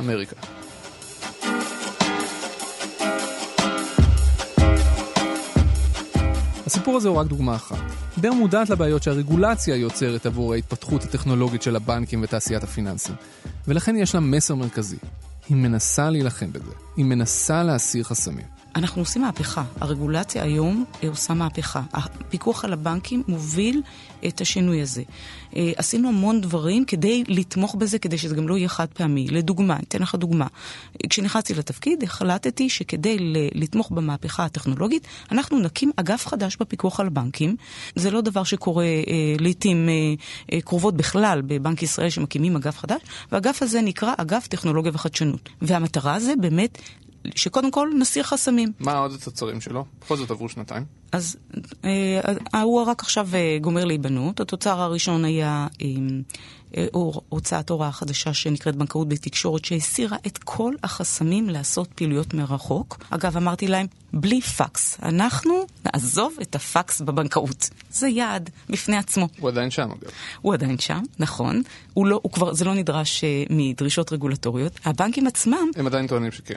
אמריקה. 0.01 0.37
הסיפור 6.67 6.97
הזה 6.97 7.09
הוא 7.09 7.17
רק 7.17 7.27
דוגמה 7.27 7.57
אחת. 7.57 7.77
בר 8.17 8.33
מודעת 8.33 8.71
לבעיות 8.71 9.03
שהרגולציה 9.03 9.77
יוצרת 9.77 10.27
עבור 10.27 10.55
ההתפתחות 10.55 11.03
הטכנולוגית 11.03 11.63
של 11.63 11.77
הבנקים 11.77 12.23
ותעשיית 12.23 12.63
הפיננסים, 12.63 13.15
ולכן 13.69 13.97
יש 13.97 14.15
לה 14.15 14.21
מסר 14.21 14.55
מרכזי. 14.55 14.97
היא 15.49 15.57
מנסה 15.57 16.11
להילחם 16.11 16.53
בזה, 16.53 16.73
היא 16.97 17.05
מנסה 17.05 17.63
להסיר 17.63 18.05
חסמים. 18.05 18.54
אנחנו 18.77 19.03
עושים 19.03 19.23
מהפכה. 19.23 19.65
הרגולציה 19.81 20.43
היום 20.43 20.85
עושה 21.09 21.35
מהפכה. 21.35 21.83
הפיקוח 21.93 22.65
על 22.65 22.73
הבנקים 22.73 23.23
מוביל 23.29 23.83
את 24.27 24.41
השינוי 24.41 24.83
הזה. 24.83 25.03
אה, 25.57 25.73
עשינו 25.77 26.09
המון 26.09 26.41
דברים 26.41 26.85
כדי 26.85 27.25
לתמוך 27.29 27.75
בזה, 27.75 27.99
כדי 27.99 28.19
שזה 28.19 28.35
גם 28.35 28.49
לא 28.49 28.59
יהיה 28.59 28.69
חד 28.69 28.87
פעמי. 28.95 29.27
לדוגמה, 29.31 29.79
אתן 29.79 30.03
לך 30.03 30.15
דוגמה. 30.15 30.47
כשנכנסתי 31.11 31.55
לתפקיד, 31.55 32.03
החלטתי 32.03 32.69
שכדי 32.69 33.17
לתמוך 33.55 33.91
במהפכה 33.91 34.45
הטכנולוגית, 34.45 35.07
אנחנו 35.33 35.59
נקים 35.59 35.91
אגף 35.97 36.27
חדש 36.27 36.57
בפיקוח 36.61 37.01
על 37.01 37.07
הבנקים. 37.07 37.57
זה 37.95 38.11
לא 38.11 38.21
דבר 38.21 38.45
שקורה 38.45 38.85
אה, 38.85 38.91
לעיתים 39.39 39.89
אה, 39.89 39.95
אה, 40.53 40.61
קרובות 40.61 40.97
בכלל 40.97 41.43
בבנק 41.47 41.83
ישראל, 41.83 42.11
שמקימים 42.11 42.57
אגף 42.57 42.79
חדש, 42.79 43.01
והאגף 43.33 43.63
הזה 43.63 43.81
נקרא 43.81 44.15
אגף 44.17 44.47
טכנולוגיה 44.47 44.93
וחדשנות. 44.95 45.49
והמטרה 45.63 46.21
זה 46.21 46.35
באמת 46.41 46.79
שקודם 47.35 47.71
כל 47.71 47.91
נסיר 47.99 48.23
חסמים. 48.23 48.73
מה 48.81 48.99
עוד 48.99 49.13
התוצרים 49.13 49.61
שלו? 49.61 49.85
בכל 50.01 50.17
זאת 50.17 50.31
עברו 50.31 50.49
שנתיים. 50.49 50.85
אז 51.13 51.37
אה, 51.85 52.63
הוא 52.63 52.83
רק 52.83 53.03
עכשיו 53.03 53.29
אה, 53.35 53.59
גומר 53.61 53.85
להיבנות. 53.85 54.41
התוצר 54.41 54.81
הראשון 54.81 55.25
היה 55.25 55.67
אה, 55.83 55.87
אה, 56.77 56.87
הוצאת 57.29 57.71
הוראה 57.71 57.93
חדשה 57.93 58.35
שנקראת 58.35 58.77
בנקאות 58.77 59.09
בתקשורת, 59.09 59.65
שהסירה 59.65 60.17
את 60.27 60.39
כל 60.39 60.75
החסמים 60.83 61.51
לעשות 61.51 61.89
פעילויות 61.95 62.35
מרחוק. 62.35 63.05
אגב, 63.11 63.37
אמרתי 63.37 63.67
להם, 63.67 63.87
בלי 64.13 64.41
פקס. 64.41 64.99
אנחנו 65.03 65.67
נעזוב 65.85 66.35
את 66.43 66.55
הפקס 66.55 67.01
בבנקאות. 67.01 67.71
זה 67.91 68.09
יעד 68.09 68.51
בפני 68.69 68.97
עצמו. 68.97 69.29
הוא 69.39 69.49
עדיין 69.49 69.71
שם, 69.71 69.91
אגב. 69.91 70.11
הוא 70.41 70.55
עדיין 70.55 70.79
שם, 70.79 71.03
נכון. 71.19 71.63
הוא 71.95 72.07
לא, 72.07 72.21
הוא 72.23 72.33
כבר, 72.33 72.55
זה 72.55 72.65
לא 72.65 72.75
נדרש 72.75 73.25
uh, 73.25 73.53
מדרישות 73.53 74.13
רגולטוריות. 74.13 74.73
הבנקים 74.85 75.27
עצמם... 75.27 75.71
הם 75.77 75.87
עדיין 75.87 76.07
טוענים 76.07 76.33
שכן. 76.33 76.55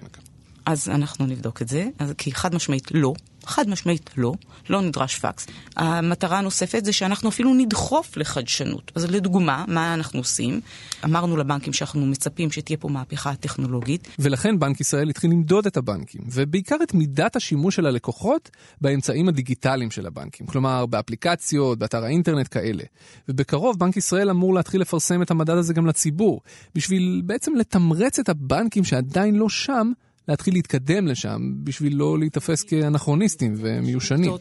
אז 0.67 0.89
אנחנו 0.89 1.25
נבדוק 1.25 1.61
את 1.61 1.67
זה, 1.67 1.85
כי 2.17 2.31
חד 2.31 2.55
משמעית 2.55 2.91
לא. 2.91 3.13
חד 3.45 3.69
משמעית 3.69 4.09
לא, 4.17 4.33
לא 4.69 4.81
נדרש 4.81 5.19
פקס. 5.19 5.47
המטרה 5.75 6.37
הנוספת 6.37 6.85
זה 6.85 6.93
שאנחנו 6.93 7.29
אפילו 7.29 7.53
נדחוף 7.53 8.17
לחדשנות. 8.17 8.91
אז 8.95 9.05
לדוגמה, 9.05 9.65
מה 9.67 9.93
אנחנו 9.93 10.19
עושים? 10.19 10.61
אמרנו 11.05 11.37
לבנקים 11.37 11.73
שאנחנו 11.73 12.05
מצפים 12.05 12.51
שתהיה 12.51 12.77
פה 12.77 12.89
מהפכה 12.89 13.35
טכנולוגית. 13.35 14.07
ולכן 14.19 14.59
בנק 14.59 14.81
ישראל 14.81 15.09
התחיל 15.09 15.31
למדוד 15.31 15.65
את 15.65 15.77
הבנקים, 15.77 16.21
ובעיקר 16.31 16.75
את 16.83 16.93
מידת 16.93 17.35
השימוש 17.35 17.75
של 17.75 17.85
הלקוחות 17.85 18.49
באמצעים 18.81 19.29
הדיגיטליים 19.29 19.91
של 19.91 20.05
הבנקים. 20.05 20.47
כלומר, 20.47 20.85
באפליקציות, 20.85 21.79
באתר 21.79 22.03
האינטרנט 22.03 22.47
כאלה. 22.51 22.83
ובקרוב 23.29 23.79
בנק 23.79 23.97
ישראל 23.97 24.29
אמור 24.29 24.53
להתחיל 24.53 24.81
לפרסם 24.81 25.21
את 25.21 25.31
המדד 25.31 25.57
הזה 25.57 25.73
גם 25.73 25.87
לציבור, 25.87 26.41
בשביל 26.75 27.21
בעצם 27.25 27.55
לתמרץ 27.55 28.19
את 28.19 28.29
הבנקים 28.29 28.83
שעדיין 28.83 29.35
לא 29.35 29.49
שם, 29.49 29.91
להתחיל 30.27 30.53
להתקדם 30.53 31.07
לשם 31.07 31.51
בשביל 31.63 31.95
לא 31.95 32.19
להיתפס 32.19 32.63
כאנכרוניסטים 32.63 33.55
ומיושנים. 33.57 34.31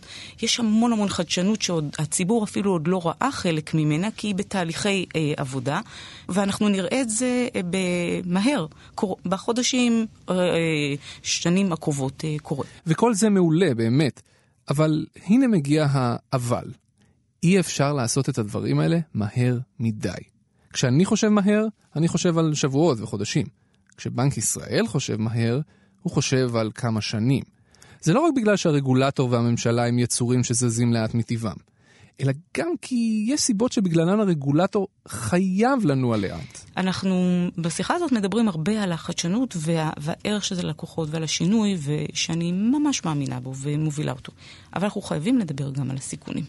יש 0.42 0.60
המון 0.60 0.92
המון 0.92 1.08
חדשנות 1.08 1.62
שהציבור 1.62 2.44
אפילו 2.44 2.70
עוד 2.72 2.88
לא 2.88 3.06
ראה 3.06 3.32
חלק 3.32 3.74
ממנה, 3.74 4.08
כי 4.16 4.26
היא 4.26 4.34
בתהליכי 4.34 5.06
אה, 5.16 5.32
עבודה, 5.36 5.80
ואנחנו 6.28 6.68
נראה 6.68 7.02
את 7.02 7.10
זה 7.10 7.48
אה, 7.54 8.20
מהר, 8.24 8.66
קור... 8.94 9.16
בחודשים, 9.26 10.06
אה, 10.30 10.34
שנים 11.22 11.72
הקרובות 11.72 12.24
אה, 12.24 12.36
קורה. 12.42 12.64
וכל 12.86 13.14
זה 13.14 13.30
מעולה, 13.30 13.74
באמת. 13.74 14.22
אבל 14.70 15.06
הנה 15.26 15.46
מגיע 15.46 15.86
האבל. 15.90 16.72
אי 17.42 17.60
אפשר 17.60 17.92
לעשות 17.92 18.28
את 18.28 18.38
הדברים 18.38 18.78
האלה 18.78 18.98
מהר 19.14 19.58
מדי. 19.80 20.10
כשאני 20.72 21.04
חושב 21.04 21.28
מהר, 21.28 21.66
אני 21.96 22.08
חושב 22.08 22.38
על 22.38 22.54
שבועות 22.54 23.00
וחודשים. 23.00 23.46
כשבנק 23.96 24.36
ישראל 24.36 24.86
חושב 24.86 25.20
מהר, 25.20 25.60
הוא 26.06 26.12
חושב 26.12 26.56
על 26.56 26.70
כמה 26.74 27.00
שנים. 27.00 27.42
זה 28.00 28.12
לא 28.12 28.20
רק 28.20 28.32
בגלל 28.36 28.56
שהרגולטור 28.56 29.30
והממשלה 29.30 29.86
הם 29.86 29.98
יצורים 29.98 30.44
שזזים 30.44 30.92
לאט 30.92 31.14
מטבעם, 31.14 31.56
אלא 32.20 32.32
גם 32.56 32.68
כי 32.82 33.24
יש 33.28 33.40
סיבות 33.40 33.72
שבגללן 33.72 34.20
הרגולטור 34.20 34.88
חייב 35.08 35.84
לנוע 35.84 36.16
לאט. 36.16 36.60
אנחנו 36.76 37.46
בשיחה 37.58 37.94
הזאת 37.94 38.12
מדברים 38.12 38.48
הרבה 38.48 38.82
על 38.82 38.92
החדשנות 38.92 39.56
וה, 39.58 39.90
והערך 40.00 40.44
של 40.44 40.54
זה 40.54 40.62
ללקוחות 40.62 41.08
ועל 41.10 41.24
השינוי, 41.24 41.76
ושאני 41.82 42.52
ממש 42.52 43.04
מאמינה 43.04 43.40
בו 43.40 43.52
ומובילה 43.56 44.12
אותו. 44.12 44.32
אבל 44.74 44.84
אנחנו 44.84 45.00
חייבים 45.00 45.38
לדבר 45.38 45.70
גם 45.70 45.90
על 45.90 45.96
הסיכונים. 45.96 46.44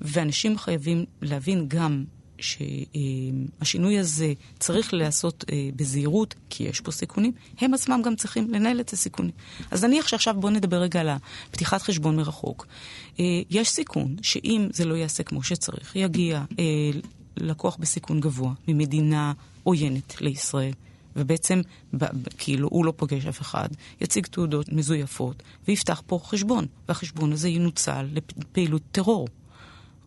ואנשים 0.00 0.58
חייבים 0.58 1.04
להבין 1.22 1.64
גם 1.68 2.04
שהשינוי 2.42 3.98
הזה 3.98 4.32
צריך 4.58 4.94
להיעשות 4.94 5.44
אה, 5.52 5.68
בזהירות, 5.76 6.34
כי 6.50 6.64
יש 6.64 6.80
פה 6.80 6.90
סיכונים, 6.90 7.32
הם 7.60 7.74
עצמם 7.74 8.00
גם 8.04 8.16
צריכים 8.16 8.50
לנהל 8.50 8.80
את 8.80 8.92
הסיכונים. 8.92 9.32
אז 9.70 9.84
נניח 9.84 10.08
שעכשיו 10.08 10.34
בואו 10.38 10.52
נדבר 10.52 10.76
רגע 10.76 11.00
על 11.00 11.08
פתיחת 11.50 11.82
חשבון 11.82 12.16
מרחוק. 12.16 12.66
אה, 13.20 13.24
יש 13.50 13.70
סיכון 13.70 14.16
שאם 14.22 14.68
זה 14.72 14.84
לא 14.84 14.94
ייעשה 14.94 15.22
כמו 15.22 15.42
שצריך, 15.42 15.96
יגיע 15.96 16.44
אה, 16.58 16.64
לקוח 17.36 17.76
בסיכון 17.76 18.20
גבוה 18.20 18.52
ממדינה 18.68 19.32
עוינת 19.62 20.20
לישראל. 20.20 20.72
ובעצם, 21.16 21.60
כאילו, 22.38 22.68
הוא 22.68 22.84
לא 22.84 22.92
פוגש 22.96 23.26
אף 23.26 23.40
אחד, 23.40 23.68
יציג 24.00 24.26
תעודות 24.26 24.72
מזויפות 24.72 25.42
ויפתח 25.68 26.02
פה 26.06 26.20
חשבון, 26.24 26.66
והחשבון 26.88 27.32
הזה 27.32 27.48
ינוצל 27.48 28.06
לפעילות 28.12 28.82
טרור. 28.92 29.28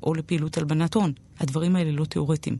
או 0.05 0.13
לפעילות 0.13 0.57
הלבנת 0.57 0.93
הון. 0.93 1.13
הדברים 1.39 1.75
האלה 1.75 1.91
לא 1.91 2.05
תיאורטיים. 2.05 2.57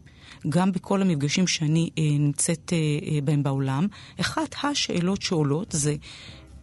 גם 0.50 0.72
בכל 0.72 1.02
המפגשים 1.02 1.48
שאני 1.48 1.90
אה, 1.98 2.04
נמצאת 2.20 2.74
אה, 2.74 2.78
אה, 2.78 3.22
בהם 3.24 3.44
בעולם, 3.44 3.88
אחת 4.22 4.56
השאלות 4.64 5.22
שעולות 5.22 5.72
זה 5.72 5.96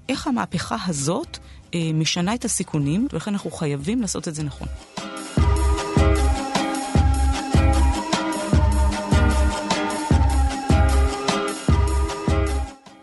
איך 0.08 0.26
המהפכה 0.26 0.76
הזאת 0.86 1.38
אה, 1.74 1.90
משנה 1.94 2.34
את 2.34 2.44
הסיכונים, 2.44 3.08
ולכן 3.12 3.30
אנחנו 3.30 3.50
חייבים 3.50 4.00
לעשות 4.00 4.28
את 4.28 4.34
זה 4.34 4.42
נכון. 4.42 4.68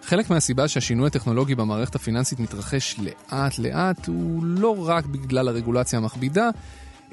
חלק 0.10 0.30
מהסיבה 0.30 0.68
שהשינוי 0.68 1.08
הטכנולוגי 1.08 1.56
במערכת 1.56 1.96
הפיננסית 1.96 2.40
מתרחש 2.40 2.96
לאט-לאט 3.00 4.08
הוא 4.08 4.44
לא 4.44 4.88
רק 4.88 5.06
בגלל 5.06 5.48
הרגולציה 5.48 6.00
המכבידה, 6.00 6.50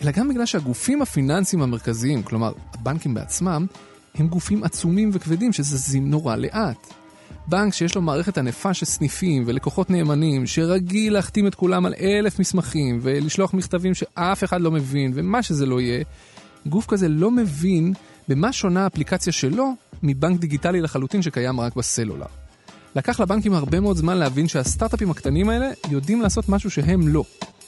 אלא 0.02 0.10
גם 0.10 0.28
בגלל 0.28 0.46
שהגופים 0.46 1.02
הפיננסיים 1.02 1.62
המרכזיים, 1.62 2.22
כלומר 2.22 2.52
הבנקים 2.74 3.14
בעצמם, 3.14 3.66
הם 4.14 4.28
גופים 4.28 4.64
עצומים 4.64 5.10
וכבדים 5.12 5.52
שזזים 5.52 6.10
נורא 6.10 6.36
לאט. 6.36 6.92
בנק 7.48 7.74
שיש 7.74 7.94
לו 7.94 8.02
מערכת 8.02 8.38
ענפה 8.38 8.74
של 8.74 8.86
סניפים 8.86 9.42
ולקוחות 9.46 9.90
נאמנים, 9.90 10.46
שרגיל 10.46 11.12
להחתים 11.12 11.46
את 11.46 11.54
כולם 11.54 11.86
על 11.86 11.94
אלף 12.00 12.38
מסמכים 12.38 12.98
ולשלוח 13.02 13.54
מכתבים 13.54 13.94
שאף 13.94 14.44
אחד 14.44 14.60
לא 14.60 14.70
מבין 14.70 15.12
ומה 15.14 15.42
שזה 15.42 15.66
לא 15.66 15.80
יהיה, 15.80 16.04
גוף 16.66 16.86
כזה 16.86 17.08
לא 17.08 17.30
מבין 17.30 17.92
במה 18.28 18.52
שונה 18.52 18.84
האפליקציה 18.84 19.32
שלו 19.32 19.74
מבנק 20.02 20.40
דיגיטלי 20.40 20.80
לחלוטין 20.80 21.22
שקיים 21.22 21.60
רק 21.60 21.76
בסלולר. 21.76 22.26
לקח 22.96 23.20
לבנקים 23.20 23.54
הרבה 23.54 23.80
מאוד 23.80 23.96
זמן 23.96 24.16
להבין 24.16 24.48
שהסטארט-אפים 24.48 25.10
הקטנים 25.10 25.48
האלה 25.48 25.70
יודעים 25.90 26.22
לעשות 26.22 26.48
משהו 26.48 26.70
שהם 26.70 27.08
לא. 27.08 27.24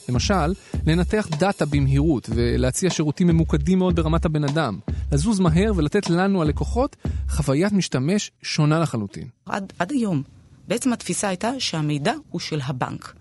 למשל, 0.09 0.53
לנתח 0.87 1.27
דאטה 1.39 1.65
במהירות 1.65 2.29
ולהציע 2.35 2.89
שירותים 2.89 3.27
ממוקדים 3.27 3.79
מאוד 3.79 3.95
ברמת 3.95 4.25
הבן 4.25 4.43
אדם, 4.43 4.79
לזוז 5.11 5.39
מהר 5.39 5.71
ולתת 5.75 6.09
לנו, 6.09 6.41
הלקוחות, 6.41 6.95
חוויית 7.29 7.73
משתמש 7.73 8.31
שונה 8.41 8.79
לחלוטין. 8.79 9.27
עד, 9.45 9.73
עד 9.79 9.91
היום, 9.91 10.23
בעצם 10.67 10.93
התפיסה 10.93 11.27
הייתה 11.27 11.51
שהמידע 11.59 12.13
הוא 12.29 12.39
של 12.39 12.59
הבנק. 12.63 13.13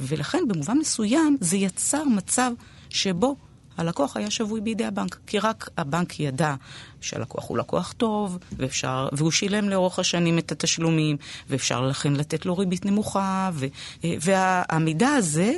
ולכן 0.00 0.38
במובן 0.48 0.78
מסוים 0.78 1.36
זה 1.40 1.56
יצר 1.56 2.04
מצב 2.04 2.52
שבו 2.88 3.36
הלקוח 3.76 4.16
היה 4.16 4.30
שבוי 4.30 4.60
בידי 4.60 4.84
הבנק, 4.84 5.18
כי 5.26 5.38
רק 5.38 5.68
הבנק 5.76 6.20
ידע 6.20 6.54
שהלקוח 7.00 7.48
הוא 7.48 7.58
לקוח 7.58 7.92
טוב, 7.92 8.38
ואפשר, 8.52 9.08
והוא 9.12 9.30
שילם 9.30 9.68
לאורך 9.68 9.98
השנים 9.98 10.38
את 10.38 10.52
התשלומים, 10.52 11.16
ואפשר 11.50 11.80
לכן 11.80 12.12
לתת 12.12 12.46
לו 12.46 12.58
ריבית 12.58 12.86
נמוכה, 12.86 13.50
ו, 13.52 13.66
אה, 14.04 14.14
והמידע 14.20 15.08
הזה 15.08 15.52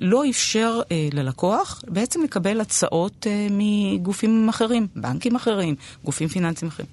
לא 0.00 0.30
אפשר 0.30 0.80
אה, 0.92 1.08
ללקוח 1.12 1.82
בעצם 1.88 2.22
לקבל 2.22 2.60
הצעות 2.60 3.26
אה, 3.26 3.46
מגופים 3.50 4.48
אחרים, 4.48 4.86
בנקים 4.96 5.36
אחרים, 5.36 5.74
גופים 6.04 6.28
פיננסיים 6.28 6.68
אחרים. 6.68 6.88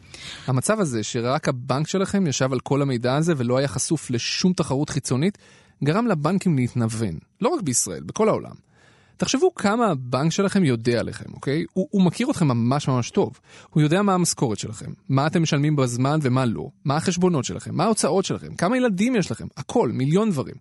המצב 0.47 0.79
הזה 0.79 1.03
שרק 1.03 1.49
הבנק 1.49 1.87
שלכם 1.87 2.27
ישב 2.27 2.53
על 2.53 2.59
כל 2.59 2.81
המידע 2.81 3.15
הזה 3.15 3.33
ולא 3.37 3.57
היה 3.57 3.67
חשוף 3.67 4.11
לשום 4.11 4.53
תחרות 4.53 4.89
חיצונית, 4.89 5.37
גרם 5.83 6.07
לבנקים 6.07 6.57
להתנוון. 6.57 7.17
לא 7.41 7.49
רק 7.49 7.61
בישראל, 7.61 8.03
בכל 8.03 8.29
העולם. 8.29 8.69
תחשבו 9.17 9.55
כמה 9.55 9.87
הבנק 9.87 10.31
שלכם 10.31 10.63
יודע 10.63 10.99
עליכם, 10.99 11.33
אוקיי? 11.33 11.65
הוא, 11.73 11.87
הוא 11.91 12.01
מכיר 12.01 12.31
אתכם 12.31 12.47
ממש 12.47 12.87
ממש 12.87 13.09
טוב. 13.09 13.39
הוא 13.69 13.81
יודע 13.81 14.01
מה 14.01 14.13
המשכורת 14.13 14.59
שלכם, 14.59 14.91
מה 15.09 15.27
אתם 15.27 15.41
משלמים 15.41 15.75
בזמן 15.75 16.19
ומה 16.21 16.45
לא, 16.45 16.69
מה 16.85 16.97
החשבונות 16.97 17.45
שלכם, 17.45 17.75
מה 17.75 17.83
ההוצאות 17.83 18.25
שלכם, 18.25 18.55
כמה 18.55 18.77
ילדים 18.77 19.15
יש 19.15 19.31
לכם, 19.31 19.47
הכל, 19.57 19.91
מיליון 19.93 20.31
דברים. 20.31 20.55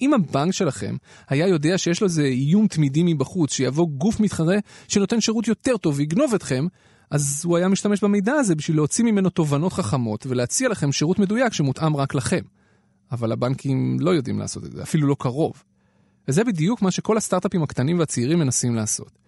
אם 0.00 0.14
הבנק 0.14 0.52
שלכם 0.52 0.96
היה 1.28 1.48
יודע 1.48 1.78
שיש 1.78 2.00
לו 2.00 2.06
איזה 2.06 2.22
איום 2.22 2.66
תמידי 2.66 3.02
מבחוץ, 3.04 3.52
שיבוא 3.52 3.88
גוף 3.88 4.20
מתחרה 4.20 4.56
שנותן 4.88 5.20
שירות 5.20 5.48
יותר 5.48 5.76
טוב 5.76 5.94
ויגנוב 5.98 6.34
אתכם, 6.34 6.66
אז 7.10 7.42
הוא 7.44 7.56
היה 7.56 7.68
משתמש 7.68 8.04
במידע 8.04 8.32
הזה 8.32 8.54
בשביל 8.54 8.76
להוציא 8.76 9.04
ממנו 9.04 9.30
תובנות 9.30 9.72
חכמות 9.72 10.26
ולהציע 10.26 10.68
לכם 10.68 10.92
שירות 10.92 11.18
מדויק 11.18 11.52
שמותאם 11.52 11.96
רק 11.96 12.14
לכם. 12.14 12.42
אבל 13.12 13.32
הבנקים 13.32 13.96
לא 14.00 14.10
יודעים 14.10 14.38
לעשות 14.38 14.64
את 14.64 14.72
זה, 14.72 14.82
אפילו 14.82 15.08
לא 15.08 15.16
קרוב. 15.18 15.62
וזה 16.28 16.44
בדיוק 16.44 16.82
מה 16.82 16.90
שכל 16.90 17.16
הסטארט-אפים 17.16 17.62
הקטנים 17.62 17.98
והצעירים 17.98 18.38
מנסים 18.38 18.74
לעשות. 18.74 19.18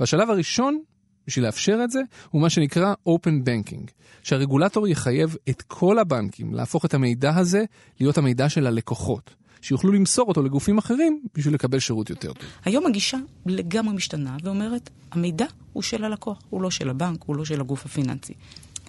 והשלב 0.00 0.30
הראשון, 0.30 0.80
בשביל 1.26 1.44
לאפשר 1.44 1.80
את 1.84 1.90
זה, 1.90 2.00
הוא 2.30 2.42
מה 2.42 2.50
שנקרא 2.50 2.94
Open 3.08 3.46
Banking, 3.46 3.90
שהרגולטור 4.22 4.88
יחייב 4.88 5.36
את 5.50 5.62
כל 5.62 5.98
הבנקים 5.98 6.54
להפוך 6.54 6.84
את 6.84 6.94
המידע 6.94 7.36
הזה 7.36 7.64
להיות 8.00 8.18
המידע 8.18 8.48
של 8.48 8.66
הלקוחות. 8.66 9.34
שיוכלו 9.62 9.92
למסור 9.92 10.28
אותו 10.28 10.42
לגופים 10.42 10.78
אחרים 10.78 11.22
בשביל 11.34 11.54
לקבל 11.54 11.78
שירות 11.78 12.10
יותר 12.10 12.32
טוב. 12.32 12.48
היום 12.64 12.86
הגישה 12.86 13.18
לגמרי 13.46 13.94
משתנה 13.94 14.36
ואומרת, 14.42 14.90
המידע 15.12 15.46
הוא 15.72 15.82
של 15.82 16.04
הלקוח, 16.04 16.38
הוא 16.50 16.62
לא 16.62 16.70
של 16.70 16.90
הבנק, 16.90 17.22
הוא 17.26 17.36
לא 17.36 17.44
של 17.44 17.60
הגוף 17.60 17.86
הפיננסי. 17.86 18.34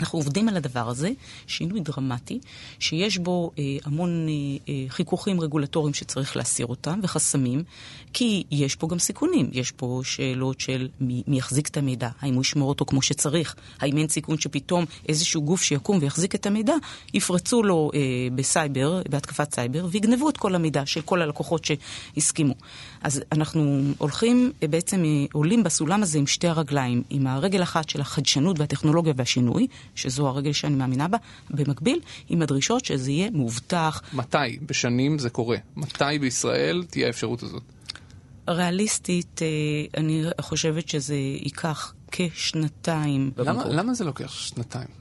אנחנו 0.01 0.19
עובדים 0.19 0.49
על 0.49 0.57
הדבר 0.57 0.89
הזה, 0.89 1.11
שינוי 1.47 1.79
דרמטי, 1.79 2.39
שיש 2.79 3.17
בו 3.17 3.51
אה, 3.59 3.63
המון 3.83 4.27
אה, 4.29 4.33
אה, 4.69 4.85
חיכוכים 4.89 5.41
רגולטוריים 5.41 5.93
שצריך 5.93 6.37
להסיר 6.37 6.65
אותם, 6.65 6.99
וחסמים, 7.03 7.63
כי 8.13 8.43
יש 8.51 8.75
פה 8.75 8.87
גם 8.87 8.99
סיכונים. 8.99 9.49
יש 9.53 9.71
פה 9.71 10.01
שאלות 10.03 10.59
של 10.59 10.87
מי, 11.01 11.23
מי 11.27 11.37
יחזיק 11.37 11.67
את 11.67 11.77
המידע, 11.77 12.09
האם 12.19 12.33
הוא 12.33 12.41
ישמור 12.41 12.69
אותו 12.69 12.85
כמו 12.85 13.01
שצריך, 13.01 13.55
האם 13.79 13.97
אין 13.97 14.07
סיכון 14.07 14.37
שפתאום 14.39 14.85
איזשהו 15.09 15.41
גוף 15.41 15.61
שיקום 15.61 15.97
ויחזיק 16.01 16.35
את 16.35 16.45
המידע, 16.45 16.73
יפרצו 17.13 17.63
לו 17.63 17.91
אה, 17.93 17.99
בסייבר, 18.35 19.01
בהתקפת 19.09 19.55
סייבר, 19.55 19.87
ויגנבו 19.91 20.29
את 20.29 20.37
כל 20.37 20.55
המידע 20.55 20.85
של 20.85 21.01
כל 21.01 21.21
הלקוחות 21.21 21.65
שהסכימו. 21.65 22.53
אז 23.01 23.21
אנחנו 23.31 23.81
הולכים, 23.97 24.51
אה, 24.63 24.67
בעצם 24.67 25.03
אה, 25.05 25.25
עולים 25.33 25.63
בסולם 25.63 26.03
הזה 26.03 26.17
עם 26.17 26.27
שתי 26.27 26.47
הרגליים, 26.47 27.03
עם 27.09 27.27
הרגל 27.27 27.63
אחת 27.63 27.89
של 27.89 28.01
החדשנות 28.01 28.59
והטכנולוגיה 28.59 29.13
והשינוי, 29.15 29.67
שזו 29.95 30.27
הרגל 30.27 30.51
שאני 30.51 30.75
מאמינה 30.75 31.07
בה, 31.07 31.17
במקביל 31.49 31.99
עם 32.29 32.41
הדרישות 32.41 32.85
שזה 32.85 33.11
יהיה 33.11 33.29
מאובטח. 33.31 34.01
מתי 34.13 34.59
בשנים 34.65 35.19
זה 35.19 35.29
קורה? 35.29 35.57
מתי 35.75 36.19
בישראל 36.21 36.83
תהיה 36.89 37.07
האפשרות 37.07 37.43
הזאת? 37.43 37.63
ריאליסטית, 38.49 39.41
אה, 39.41 39.47
אני 39.97 40.23
חושבת 40.41 40.89
שזה 40.89 41.15
ייקח 41.15 41.93
כשנתיים. 42.11 43.31
למה, 43.37 43.65
למה 43.65 43.93
זה 43.93 44.03
לוקח 44.03 44.31
שנתיים? 44.31 45.00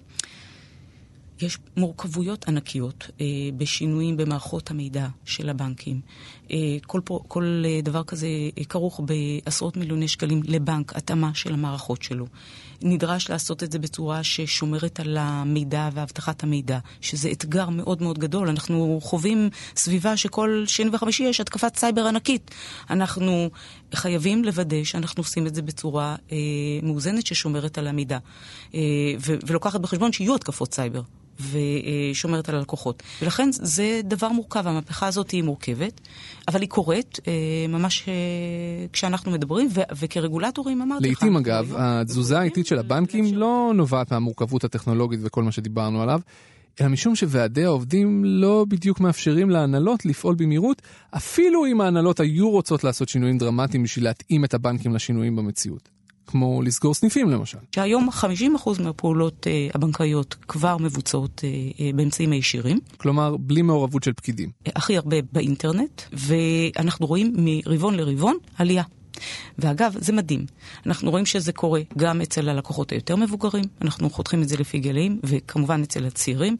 יש 1.42 1.58
מורכבויות 1.76 2.48
ענקיות 2.48 3.10
אה, 3.20 3.26
בשינויים 3.56 4.16
במערכות 4.16 4.70
המידע 4.70 5.08
של 5.24 5.48
הבנקים. 5.48 6.00
אה, 6.50 6.56
כל, 6.86 7.00
פה, 7.04 7.20
כל 7.28 7.62
אה, 7.66 7.80
דבר 7.82 8.04
כזה 8.04 8.28
אה, 8.58 8.64
כרוך 8.64 9.00
בעשרות 9.04 9.76
מיליוני 9.76 10.08
שקלים 10.08 10.42
לבנק, 10.44 10.96
התאמה 10.96 11.30
של 11.34 11.52
המערכות 11.52 12.02
שלו. 12.02 12.26
נדרש 12.82 13.30
לעשות 13.30 13.62
את 13.62 13.72
זה 13.72 13.78
בצורה 13.78 14.24
ששומרת 14.24 15.00
על 15.00 15.16
המידע 15.20 15.88
ואבטחת 15.92 16.42
המידע, 16.42 16.78
שזה 17.00 17.30
אתגר 17.30 17.68
מאוד 17.68 18.02
מאוד 18.02 18.18
גדול. 18.18 18.48
אנחנו 18.48 18.98
חווים 19.02 19.50
סביבה 19.76 20.16
שכל 20.16 20.64
שני 20.66 20.90
וחמישי 20.92 21.22
יש 21.22 21.40
התקפת 21.40 21.76
סייבר 21.76 22.06
ענקית. 22.06 22.50
אנחנו 22.90 23.50
חייבים 23.94 24.44
לוודא 24.44 24.84
שאנחנו 24.84 25.20
עושים 25.20 25.46
את 25.46 25.54
זה 25.54 25.62
בצורה 25.62 26.16
אה, 26.32 26.36
מאוזנת 26.82 27.26
ששומרת 27.26 27.78
על 27.78 27.86
המידע, 27.86 28.18
אה, 28.74 28.80
ולוקחת 29.46 29.80
בחשבון 29.80 30.12
שיהיו 30.12 30.34
התקפות 30.34 30.74
סייבר. 30.74 31.02
ושומרת 31.50 32.48
על 32.48 32.54
הלקוחות. 32.54 33.02
ולכן 33.22 33.48
זה 33.52 34.00
דבר 34.04 34.28
מורכב, 34.28 34.66
המהפכה 34.66 35.06
הזאת 35.06 35.30
היא 35.30 35.42
מורכבת, 35.42 36.00
אבל 36.48 36.60
היא 36.60 36.68
קורית 36.68 37.18
אה, 37.28 37.32
ממש 37.68 38.08
אה, 38.08 38.14
כשאנחנו 38.92 39.30
מדברים, 39.32 39.68
ו- 39.74 39.94
וכרגולטורים 40.00 40.82
אמרתי 40.82 41.10
לך... 41.10 41.22
לעתים 41.22 41.36
אגב, 41.36 41.72
התזוזה 41.76 42.38
האיטית 42.38 42.66
של 42.66 42.78
הבנקים 42.78 43.34
לא 43.34 43.72
נובעת 43.74 44.12
מהמורכבות 44.12 44.64
הטכנולוגית 44.64 45.20
וכל 45.22 45.42
מה 45.42 45.52
שדיברנו 45.52 46.02
עליו. 46.02 46.20
אלא 46.80 46.88
משום 46.88 47.14
שוועדי 47.14 47.64
העובדים 47.64 48.24
לא 48.24 48.66
בדיוק 48.68 49.00
מאפשרים 49.00 49.50
להנהלות 49.50 50.06
לפעול 50.06 50.34
במהירות, 50.34 50.82
אפילו 51.10 51.66
אם 51.66 51.80
ההנהלות 51.80 52.20
היו 52.20 52.50
רוצות 52.50 52.84
לעשות 52.84 53.08
שינויים 53.08 53.38
דרמטיים 53.38 53.82
בשביל 53.82 54.04
להתאים 54.04 54.44
את 54.44 54.54
הבנקים 54.54 54.94
לשינויים 54.94 55.36
במציאות. 55.36 55.99
כמו 56.26 56.62
לסגור 56.62 56.94
סניפים 56.94 57.30
למשל. 57.30 57.58
שהיום 57.74 58.08
50% 58.08 58.82
מהפעולות 58.82 59.46
אה, 59.46 59.68
הבנקאיות 59.74 60.36
כבר 60.48 60.76
מבוצעות 60.76 61.40
אה, 61.44 61.48
אה, 61.80 61.90
באמצעים 61.94 62.32
הישירים. 62.32 62.78
כלומר, 62.96 63.36
בלי 63.36 63.62
מעורבות 63.62 64.02
של 64.02 64.12
פקידים. 64.12 64.50
הכי 64.66 64.96
הרבה 64.96 65.16
באינטרנט, 65.32 66.02
ואנחנו 66.12 67.06
רואים 67.06 67.32
מרבעון 67.36 67.94
לרבעון 67.94 68.36
עלייה. 68.58 68.82
ואגב, 69.58 69.94
זה 69.98 70.12
מדהים. 70.12 70.46
אנחנו 70.86 71.10
רואים 71.10 71.26
שזה 71.26 71.52
קורה 71.52 71.80
גם 71.96 72.20
אצל 72.20 72.48
הלקוחות 72.48 72.92
היותר 72.92 73.16
מבוגרים, 73.16 73.64
אנחנו 73.82 74.10
חותכים 74.10 74.42
את 74.42 74.48
זה 74.48 74.56
לפי 74.56 74.78
גילאים, 74.78 75.20
וכמובן 75.24 75.82
אצל 75.82 76.06
הצעירים. 76.06 76.56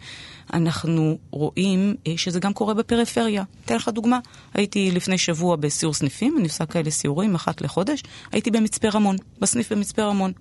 אנחנו 0.52 1.18
רואים 1.30 1.94
אה, 2.06 2.12
שזה 2.16 2.40
גם 2.40 2.52
קורה 2.52 2.74
בפריפריה. 2.74 3.44
אתן 3.64 3.76
לך 3.76 3.88
דוגמה, 3.88 4.18
הייתי 4.54 4.90
לפני 4.90 5.18
שבוע 5.18 5.56
בסיור 5.56 5.94
סניפים, 5.94 6.34
אני 6.38 6.44
עושה 6.44 6.66
כאלה 6.66 6.90
סיורים 6.90 7.34
אחת 7.34 7.60
לחודש, 7.60 8.02
הייתי 8.32 8.50
במצפה 8.50 8.88
רמון, 8.88 9.16
בסניף 9.40 9.72
במצפה 9.72 10.02
רמון. 10.02 10.32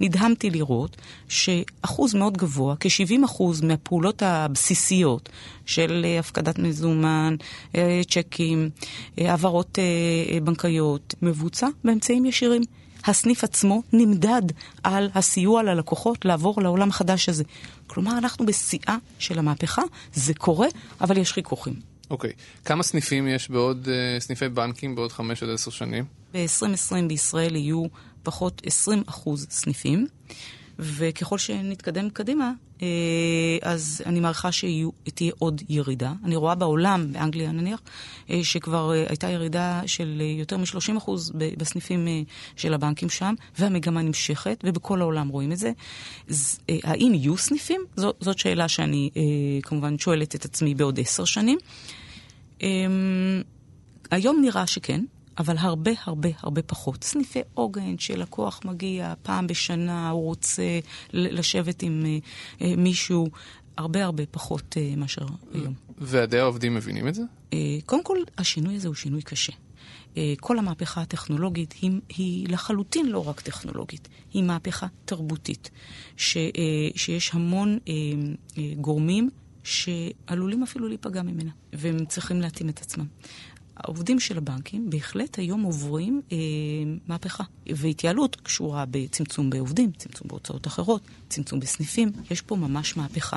נדהמתי 0.00 0.50
לראות 0.50 0.96
שאחוז 1.28 2.14
מאוד 2.14 2.36
גבוה, 2.36 2.74
כ-70 2.80 3.24
אחוז 3.24 3.60
מהפעולות 3.60 4.22
הבסיסיות 4.22 5.28
של 5.66 6.02
אה, 6.04 6.18
הפקדת 6.18 6.58
מזומן, 6.58 7.36
אה, 7.74 8.00
צ'קים, 8.10 8.70
העברות 9.18 9.78
בנקאיות, 10.44 11.14
מבוצע 11.22 11.59
באמצעים 11.84 12.24
ישירים. 12.24 12.62
הסניף 13.04 13.44
עצמו 13.44 13.82
נמדד 13.92 14.42
על 14.82 15.10
הסיוע 15.14 15.62
ללקוחות 15.62 16.24
לעבור 16.24 16.62
לעולם 16.62 16.88
החדש 16.88 17.28
הזה. 17.28 17.44
כלומר, 17.86 18.18
אנחנו 18.18 18.46
בשיאה 18.46 18.96
של 19.18 19.38
המהפכה, 19.38 19.82
זה 20.14 20.34
קורה, 20.34 20.66
אבל 21.00 21.16
יש 21.16 21.32
חיכוכים. 21.32 21.74
אוקיי. 22.10 22.30
Okay. 22.30 22.64
כמה 22.64 22.82
סניפים 22.82 23.28
יש 23.28 23.50
בעוד, 23.50 23.88
uh, 23.88 24.20
סניפי 24.22 24.48
בנקים 24.48 24.94
בעוד 24.94 25.12
5 25.12 25.42
עד 25.42 25.48
10 25.48 25.70
שנים? 25.70 26.04
ב-2020 26.34 27.08
בישראל 27.08 27.56
יהיו 27.56 27.84
פחות 28.22 28.62
20 28.66 29.02
אחוז 29.06 29.46
סניפים. 29.50 30.06
וככל 30.80 31.38
שנתקדם 31.38 32.10
קדימה, 32.10 32.52
אה, 32.82 32.86
אז 33.62 34.02
אני 34.06 34.20
מעריכה 34.20 34.52
שתהיה 34.52 35.32
עוד 35.38 35.62
ירידה. 35.68 36.12
אני 36.24 36.36
רואה 36.36 36.54
בעולם, 36.54 37.12
באנגליה 37.12 37.52
נניח, 37.52 37.80
אה, 38.30 38.44
שכבר 38.44 38.92
אה, 38.92 39.04
הייתה 39.08 39.28
ירידה 39.28 39.82
של 39.86 40.22
יותר 40.38 40.56
מ-30% 40.56 41.10
בסניפים 41.58 42.08
של 42.56 42.74
הבנקים 42.74 43.08
שם, 43.08 43.34
והמגמה 43.58 44.02
נמשכת, 44.02 44.64
ובכל 44.64 45.00
העולם 45.00 45.28
רואים 45.28 45.52
את 45.52 45.58
זה. 45.58 45.72
האם 46.68 47.12
יהיו 47.14 47.36
סניפים? 47.36 47.80
זאת, 47.96 48.16
זאת 48.20 48.38
שאלה 48.38 48.68
שאני 48.68 49.10
כמובן 49.62 49.98
שואלת 49.98 50.34
את 50.34 50.44
עצמי 50.44 50.74
בעוד 50.74 51.00
עשר 51.00 51.24
שנים. 51.24 51.58
היום 54.10 54.40
נראה 54.42 54.66
שכן. 54.66 55.04
אבל 55.38 55.58
הרבה 55.58 55.90
הרבה 56.04 56.28
הרבה 56.42 56.62
פחות. 56.62 57.04
סניפי 57.04 57.40
עוגן 57.54 57.98
שלקוח 57.98 58.60
מגיע 58.64 59.14
פעם 59.22 59.46
בשנה, 59.46 60.10
הוא 60.10 60.24
רוצה 60.24 60.62
לשבת 61.12 61.82
עם 61.82 62.02
אה, 62.06 62.18
אה, 62.66 62.76
מישהו, 62.76 63.28
הרבה 63.76 64.04
הרבה 64.04 64.26
פחות 64.30 64.76
אה, 64.76 64.94
מאשר 64.96 65.26
היום. 65.54 65.74
ועדי 65.98 66.38
העובדים 66.38 66.74
מבינים 66.74 67.08
את 67.08 67.14
זה? 67.14 67.22
קודם 67.86 68.04
כל, 68.04 68.16
השינוי 68.38 68.76
הזה 68.76 68.88
הוא 68.88 68.94
שינוי 68.94 69.22
קשה. 69.22 69.52
כל 70.40 70.58
המהפכה 70.58 71.02
הטכנולוגית 71.02 71.74
היא, 71.82 71.90
היא 72.08 72.48
לחלוטין 72.48 73.06
לא 73.06 73.28
רק 73.28 73.40
טכנולוגית, 73.40 74.08
היא 74.32 74.42
מהפכה 74.42 74.86
תרבותית, 75.04 75.70
ש, 76.16 76.36
שיש 76.96 77.30
המון 77.34 77.78
גורמים 78.76 79.30
שעלולים 79.64 80.62
אפילו 80.62 80.88
להיפגע 80.88 81.22
ממנה, 81.22 81.50
והם 81.72 82.04
צריכים 82.04 82.40
להתאים 82.40 82.68
את 82.68 82.80
עצמם. 82.80 83.06
העובדים 83.84 84.20
של 84.20 84.38
הבנקים 84.38 84.90
בהחלט 84.90 85.38
היום 85.38 85.62
עוברים 85.62 86.22
אה, 86.32 86.36
מהפכה. 87.08 87.44
והתייעלות 87.66 88.36
קשורה 88.36 88.84
בצמצום 88.90 89.50
בעובדים, 89.50 89.92
צמצום 89.92 90.28
בהוצאות 90.28 90.66
אחרות, 90.66 91.02
צמצום 91.28 91.60
בסניפים, 91.60 92.12
יש 92.30 92.40
פה 92.40 92.56
ממש 92.56 92.96
מהפכה. 92.96 93.36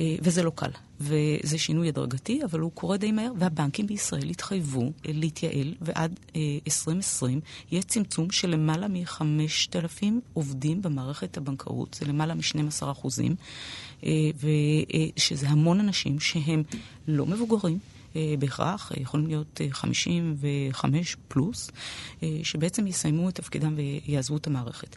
אה, 0.00 0.16
וזה 0.22 0.42
לא 0.42 0.52
קל. 0.54 0.70
וזה 1.00 1.58
שינוי 1.58 1.88
הדרגתי, 1.88 2.44
אבל 2.44 2.60
הוא 2.60 2.70
קורה 2.74 2.96
די 2.96 3.12
מהר, 3.12 3.32
והבנקים 3.38 3.86
בישראל 3.86 4.30
התחייבו 4.30 4.82
אה, 4.82 4.90
להתייעל, 5.04 5.74
ועד 5.80 6.20
אה, 6.36 6.40
2020 6.66 7.40
יהיה 7.70 7.82
צמצום 7.82 8.30
של 8.30 8.50
למעלה 8.50 8.88
מ-5,000 8.88 10.04
עובדים 10.32 10.82
במערכת 10.82 11.36
הבנקאות, 11.36 11.96
זה 12.00 12.06
למעלה 12.06 12.34
מ-12 12.34 12.90
אחוזים, 12.90 13.34
אה, 14.04 14.10
ושזה 15.16 15.46
אה, 15.46 15.52
המון 15.52 15.80
אנשים 15.80 16.20
שהם 16.20 16.62
לא 17.08 17.26
מבוגרים. 17.26 17.78
אה, 18.16 18.34
בהכרח, 18.38 18.92
אה, 18.92 19.02
יכולים 19.02 19.26
להיות 19.26 19.60
55 19.70 21.14
אה, 21.14 21.20
פלוס, 21.28 21.70
שבעצם 22.42 22.86
יסיימו 22.86 23.28
את 23.28 23.34
תפקידם 23.34 23.74
ויעזבו 23.76 24.36
את 24.36 24.46
המערכת. 24.46 24.96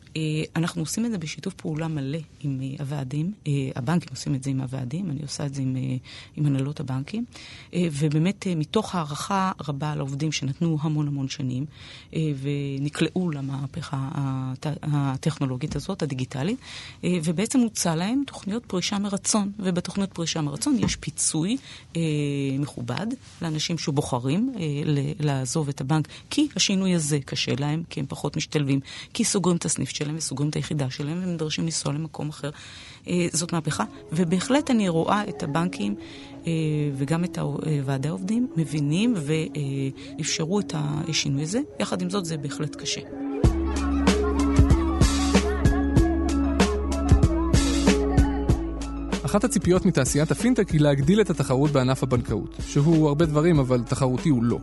אנחנו 0.56 0.82
עושים 0.82 1.06
את 1.06 1.12
זה 1.12 1.17
בשיתוף 1.17 1.54
פעולה 1.54 1.88
מלא 1.88 2.17
עם 2.39 2.62
הוועדים, 2.80 3.34
הבנקים 3.76 4.10
עושים 4.12 4.36
את 4.36 4.43
זה 4.43 4.50
עם 4.50 4.62
הוועדים, 4.62 5.12
אני 5.12 5.21
עושה 5.21 5.45
את 5.45 5.54
זה 5.54 5.62
עם, 5.62 5.76
עם 6.36 6.45
הנהלות 6.45 6.80
הבנקים, 6.80 7.26
ובאמת 7.74 8.47
מתוך 8.56 8.95
הערכה 8.95 9.52
רבה 9.67 9.95
לעובדים 9.95 10.32
שנתנו 10.32 10.78
המון 10.82 11.08
המון 11.08 11.30
שנים, 11.30 11.65
ונקלעו 12.13 13.32
למהפכה 13.32 14.10
הטכנולוגית 14.82 15.76
הזאת, 15.76 16.04
הדיגיטלית, 16.04 16.60
ובעצם 17.04 17.60
הוצע 17.60 17.95
להם 17.95 18.24
תוכניות 18.28 18.65
פרישה 18.65 19.00
מרצון, 19.00 19.52
ובתוכניות 19.60 20.13
פרישה 20.13 20.41
מרצון 20.41 20.78
יש 20.80 20.95
פיצוי 20.95 21.58
מכובד. 22.60 23.00
לאנשים 23.41 23.77
שבוחרים 23.77 24.53
אה, 24.55 24.61
לעזוב 25.19 25.69
את 25.69 25.81
הבנק, 25.81 26.07
כי 26.29 26.47
השינוי 26.55 26.95
הזה 26.95 27.19
קשה 27.25 27.51
להם, 27.59 27.83
כי 27.89 27.99
הם 27.99 28.05
פחות 28.09 28.37
משתלבים, 28.37 28.79
כי 29.13 29.23
סוגרים 29.23 29.57
את 29.57 29.65
הסניף 29.65 29.89
שלהם 29.89 30.15
וסוגרים 30.17 30.49
את 30.49 30.55
היחידה 30.55 30.89
שלהם 30.89 31.19
ונדרשים 31.23 31.63
לנסוע 31.63 31.93
למקום 31.93 32.29
אחר. 32.29 32.49
אה, 33.07 33.27
זאת 33.31 33.53
מהפכה, 33.53 33.83
ובהחלט 34.11 34.71
אני 34.71 34.89
רואה 34.89 35.23
את 35.29 35.43
הבנקים 35.43 35.95
אה, 36.47 36.51
וגם 36.93 37.23
את 37.23 37.37
אה, 37.39 37.43
ועדי 37.85 38.07
העובדים 38.07 38.47
מבינים 38.55 39.13
ואפשרו 40.17 40.59
את 40.59 40.73
השינוי 40.75 41.43
הזה. 41.43 41.59
יחד 41.79 42.01
עם 42.01 42.09
זאת 42.09 42.25
זה 42.25 42.37
בהחלט 42.37 42.75
קשה. 42.75 43.20
אחת 49.31 49.43
הציפיות 49.43 49.85
מתעשיית 49.85 50.31
הפינטק 50.31 50.69
היא 50.69 50.81
להגדיל 50.81 51.21
את 51.21 51.29
התחרות 51.29 51.71
בענף 51.71 52.03
הבנקאות, 52.03 52.55
שהוא 52.67 53.07
הרבה 53.07 53.25
דברים 53.25 53.59
אבל 53.59 53.83
תחרותי 53.83 54.29
הוא 54.29 54.43
לא. 54.43 54.59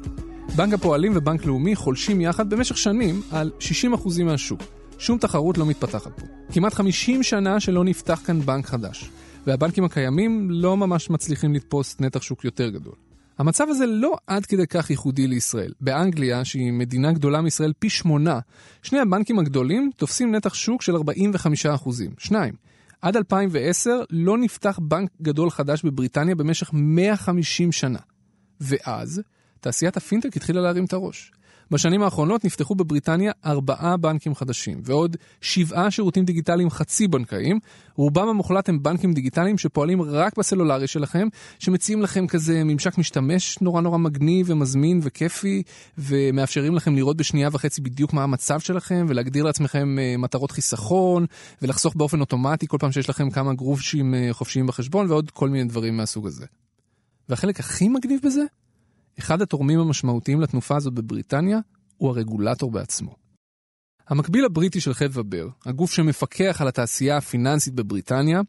בנק 0.56 0.74
הפועלים 0.74 1.12
ובנק 1.16 1.44
לאומי 1.44 1.76
חולשים 1.76 2.20
יחד 2.20 2.50
במשך 2.50 2.76
שנים 2.76 3.22
על 3.30 3.50
60% 3.60 4.22
מהשוק. 4.24 4.60
שום 4.98 5.18
תחרות 5.18 5.58
לא 5.58 5.66
מתפתחת 5.66 6.20
פה. 6.20 6.26
כמעט 6.52 6.74
50 6.74 7.22
שנה 7.22 7.60
שלא 7.60 7.84
נפתח 7.84 8.20
כאן 8.24 8.40
בנק 8.40 8.66
חדש, 8.66 9.10
והבנקים 9.46 9.84
הקיימים 9.84 10.50
לא 10.50 10.76
ממש 10.76 11.10
מצליחים 11.10 11.54
לתפוס 11.54 11.96
נתח 12.00 12.22
שוק 12.22 12.44
יותר 12.44 12.68
גדול. 12.70 12.94
המצב 13.38 13.66
הזה 13.68 13.86
לא 13.86 14.16
עד 14.26 14.46
כדי 14.46 14.66
כך 14.66 14.90
ייחודי 14.90 15.26
לישראל. 15.26 15.72
באנגליה, 15.80 16.44
שהיא 16.44 16.72
מדינה 16.72 17.12
גדולה 17.12 17.40
מישראל 17.40 17.72
פי 17.78 17.90
שמונה, 17.90 18.38
שני 18.82 18.98
הבנקים 18.98 19.38
הגדולים 19.38 19.90
תופסים 19.96 20.34
נתח 20.34 20.54
שוק 20.54 20.82
של 20.82 20.96
45%. 20.96 20.98
שניים. 22.18 22.67
עד 23.02 23.16
2010 23.16 23.90
לא 24.10 24.38
נפתח 24.38 24.78
בנק 24.82 25.10
גדול 25.22 25.50
חדש 25.50 25.84
בבריטניה 25.84 26.34
במשך 26.34 26.70
150 26.72 27.72
שנה. 27.72 27.98
ואז, 28.60 29.22
תעשיית 29.60 29.96
הפינטק 29.96 30.36
התחילה 30.36 30.60
להרים 30.60 30.84
את 30.84 30.92
הראש. 30.92 31.32
בשנים 31.70 32.02
האחרונות 32.02 32.44
נפתחו 32.44 32.74
בבריטניה 32.74 33.32
ארבעה 33.46 33.96
בנקים 33.96 34.34
חדשים, 34.34 34.80
ועוד 34.84 35.16
שבעה 35.40 35.90
שירותים 35.90 36.24
דיגיטליים 36.24 36.70
חצי 36.70 37.08
בנקאיים, 37.08 37.58
רובם 37.94 38.28
המוחלט 38.28 38.68
הם 38.68 38.82
בנקים 38.82 39.12
דיגיטליים 39.12 39.58
שפועלים 39.58 40.02
רק 40.02 40.38
בסלולרי 40.38 40.86
שלכם, 40.86 41.28
שמציעים 41.58 42.02
לכם 42.02 42.26
כזה 42.26 42.64
ממשק 42.64 42.98
משתמש 42.98 43.58
נורא 43.60 43.80
נורא 43.80 43.98
מגניב 43.98 44.50
ומזמין 44.50 45.00
וכיפי, 45.02 45.62
ומאפשרים 45.98 46.74
לכם 46.74 46.96
לראות 46.96 47.16
בשנייה 47.16 47.48
וחצי 47.52 47.80
בדיוק 47.80 48.12
מה 48.12 48.22
המצב 48.22 48.60
שלכם, 48.60 49.06
ולהגדיר 49.08 49.44
לעצמכם 49.44 49.98
אה, 49.98 50.14
מטרות 50.18 50.50
חיסכון, 50.50 51.26
ולחסוך 51.62 51.96
באופן 51.96 52.20
אוטומטי 52.20 52.66
כל 52.66 52.76
פעם 52.80 52.92
שיש 52.92 53.10
לכם 53.10 53.30
כמה 53.30 53.54
גרושים 53.54 54.14
אה, 54.14 54.28
חופשיים 54.32 54.66
בחשבון, 54.66 55.10
ועוד 55.10 55.30
כל 55.30 55.48
מיני 55.48 55.64
דברים 55.64 55.96
מהסוג 55.96 56.26
הזה. 56.26 56.46
והחלק 57.28 57.60
הכי 57.60 57.88
מגניב 57.88 58.20
בזה? 58.24 58.42
אחד 59.18 59.42
התורמים 59.42 59.80
המשמעותיים 59.80 60.40
לתנופה 60.40 60.76
הזאת 60.76 60.94
בבריטניה 60.94 61.58
הוא 61.96 62.10
הרגולטור 62.10 62.70
בעצמו. 62.70 63.14
המקביל 64.08 64.44
הבריטי 64.44 64.80
של 64.80 64.94
חדווה 64.94 65.22
בר, 65.22 65.48
הגוף 65.66 65.92
שמפקח 65.92 66.60
על 66.60 66.68
התעשייה 66.68 67.16
הפיננסית 67.16 67.74
בבריטניה, 67.74 68.40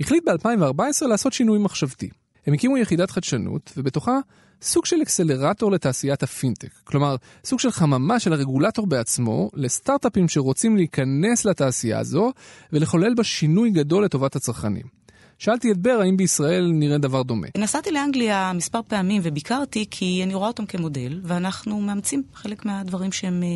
החליט 0.00 0.28
ב-2014 0.28 1.06
לעשות 1.06 1.32
שינוי 1.32 1.58
מחשבתי. 1.58 2.10
הם 2.46 2.54
הקימו 2.54 2.76
יחידת 2.76 3.10
חדשנות, 3.10 3.72
ובתוכה 3.76 4.18
סוג 4.62 4.86
של 4.86 4.96
אקסלרטור 5.02 5.72
לתעשיית 5.72 6.22
הפינטק. 6.22 6.68
כלומר, 6.84 7.16
סוג 7.44 7.60
של 7.60 7.70
חממה 7.70 8.20
של 8.20 8.32
הרגולטור 8.32 8.86
בעצמו 8.86 9.50
לסטארט-אפים 9.54 10.28
שרוצים 10.28 10.76
להיכנס 10.76 11.44
לתעשייה 11.44 11.98
הזו 11.98 12.32
ולחולל 12.72 13.14
בה 13.14 13.24
שינוי 13.24 13.70
גדול 13.70 14.04
לטובת 14.04 14.36
הצרכנים. 14.36 14.99
שאלתי 15.40 15.72
את 15.72 15.78
בר 15.78 15.98
האם 16.00 16.16
בישראל 16.16 16.70
נראה 16.72 16.98
דבר 16.98 17.22
דומה. 17.22 17.46
נסעתי 17.58 17.90
לאנגליה 17.90 18.52
מספר 18.54 18.80
פעמים 18.88 19.22
וביקרתי 19.24 19.86
כי 19.90 20.20
אני 20.24 20.34
רואה 20.34 20.48
אותם 20.48 20.66
כמודל, 20.66 21.20
ואנחנו 21.24 21.80
מאמצים 21.80 22.22
חלק 22.34 22.64
מהדברים 22.64 23.12
שהם 23.12 23.42
אה, 23.42 23.48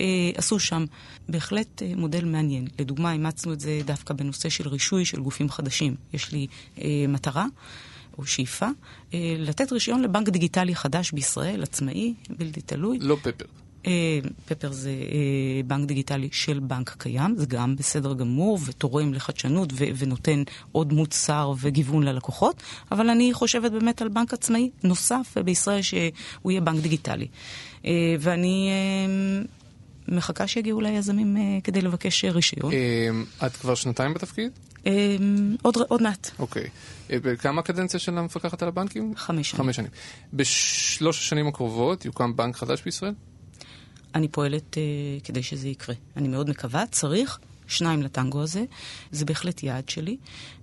אה, 0.00 0.30
עשו 0.36 0.58
שם. 0.58 0.84
בהחלט 1.28 1.82
אה, 1.82 1.92
מודל 1.96 2.24
מעניין. 2.24 2.66
לדוגמה, 2.78 3.12
אימצנו 3.12 3.52
את 3.52 3.60
זה 3.60 3.80
דווקא 3.84 4.14
בנושא 4.14 4.48
של 4.48 4.68
רישוי 4.68 5.04
של 5.04 5.20
גופים 5.20 5.50
חדשים. 5.50 5.94
יש 6.12 6.32
לי 6.32 6.46
אה, 6.78 7.04
מטרה. 7.08 7.46
או 8.18 8.26
שאיפה, 8.26 8.66
אה, 9.14 9.34
לתת 9.38 9.72
רישיון 9.72 10.02
לבנק 10.02 10.28
דיגיטלי 10.28 10.74
חדש 10.74 11.12
בישראל, 11.12 11.62
עצמאי, 11.62 12.14
בלתי 12.38 12.60
תלוי. 12.60 12.98
לא 13.00 13.16
פפר. 13.22 13.44
אה, 13.86 14.18
פפר 14.46 14.72
זה 14.72 14.90
אה, 14.90 15.62
בנק 15.66 15.88
דיגיטלי 15.88 16.28
של 16.32 16.58
בנק 16.58 16.94
קיים, 16.98 17.36
זה 17.36 17.46
גם 17.46 17.76
בסדר 17.76 18.14
גמור 18.14 18.58
ותורם 18.66 19.14
לחדשנות 19.14 19.72
ונותן 19.76 20.42
עוד 20.72 20.92
מוצר 20.92 21.52
וגיוון 21.60 22.02
ללקוחות, 22.02 22.62
אבל 22.92 23.10
אני 23.10 23.32
חושבת 23.34 23.72
באמת 23.72 24.02
על 24.02 24.08
בנק 24.08 24.32
עצמאי 24.32 24.70
נוסף 24.84 25.38
בישראל 25.44 25.82
שהוא 25.82 26.50
יהיה 26.50 26.60
בנק 26.60 26.82
דיגיטלי. 26.82 27.28
אה, 27.84 27.90
ואני 28.20 28.70
מחכה 30.08 30.46
שיגיעו 30.46 30.80
ליזמים 30.80 31.36
כדי 31.64 31.80
לבקש 31.80 32.24
רישיון. 32.24 32.72
את 33.46 33.56
כבר 33.56 33.74
שנתיים 33.74 34.14
בתפקיד? 34.14 34.50
עוד, 35.62 35.76
עוד 35.88 36.02
מעט. 36.02 36.30
אוקיי. 36.38 36.68
כמה 37.38 37.62
קדנציה 37.62 38.00
של 38.00 38.18
המפקחת 38.18 38.62
על 38.62 38.68
הבנקים? 38.68 39.12
חמש 39.16 39.50
שנים. 39.50 39.64
חמש 39.64 39.76
שנים. 39.76 39.90
בשלוש 40.32 41.18
השנים 41.18 41.46
הקרובות 41.46 42.04
יוקם 42.04 42.36
בנק 42.36 42.56
חדש 42.56 42.82
בישראל? 42.82 43.14
אני 44.14 44.28
פועלת 44.28 44.76
uh, 44.76 45.24
כדי 45.24 45.42
שזה 45.42 45.68
יקרה. 45.68 45.94
אני 46.16 46.28
מאוד 46.28 46.50
מקווה, 46.50 46.86
צריך 46.86 47.38
שניים 47.66 48.02
לטנגו 48.02 48.42
הזה. 48.42 48.64
זה 49.12 49.24
בהחלט 49.24 49.62
יעד 49.62 49.88
שלי. 49.88 50.16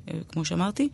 Uh, 0.07 0.11
כמו 0.31 0.45
שאמרתי, 0.45 0.89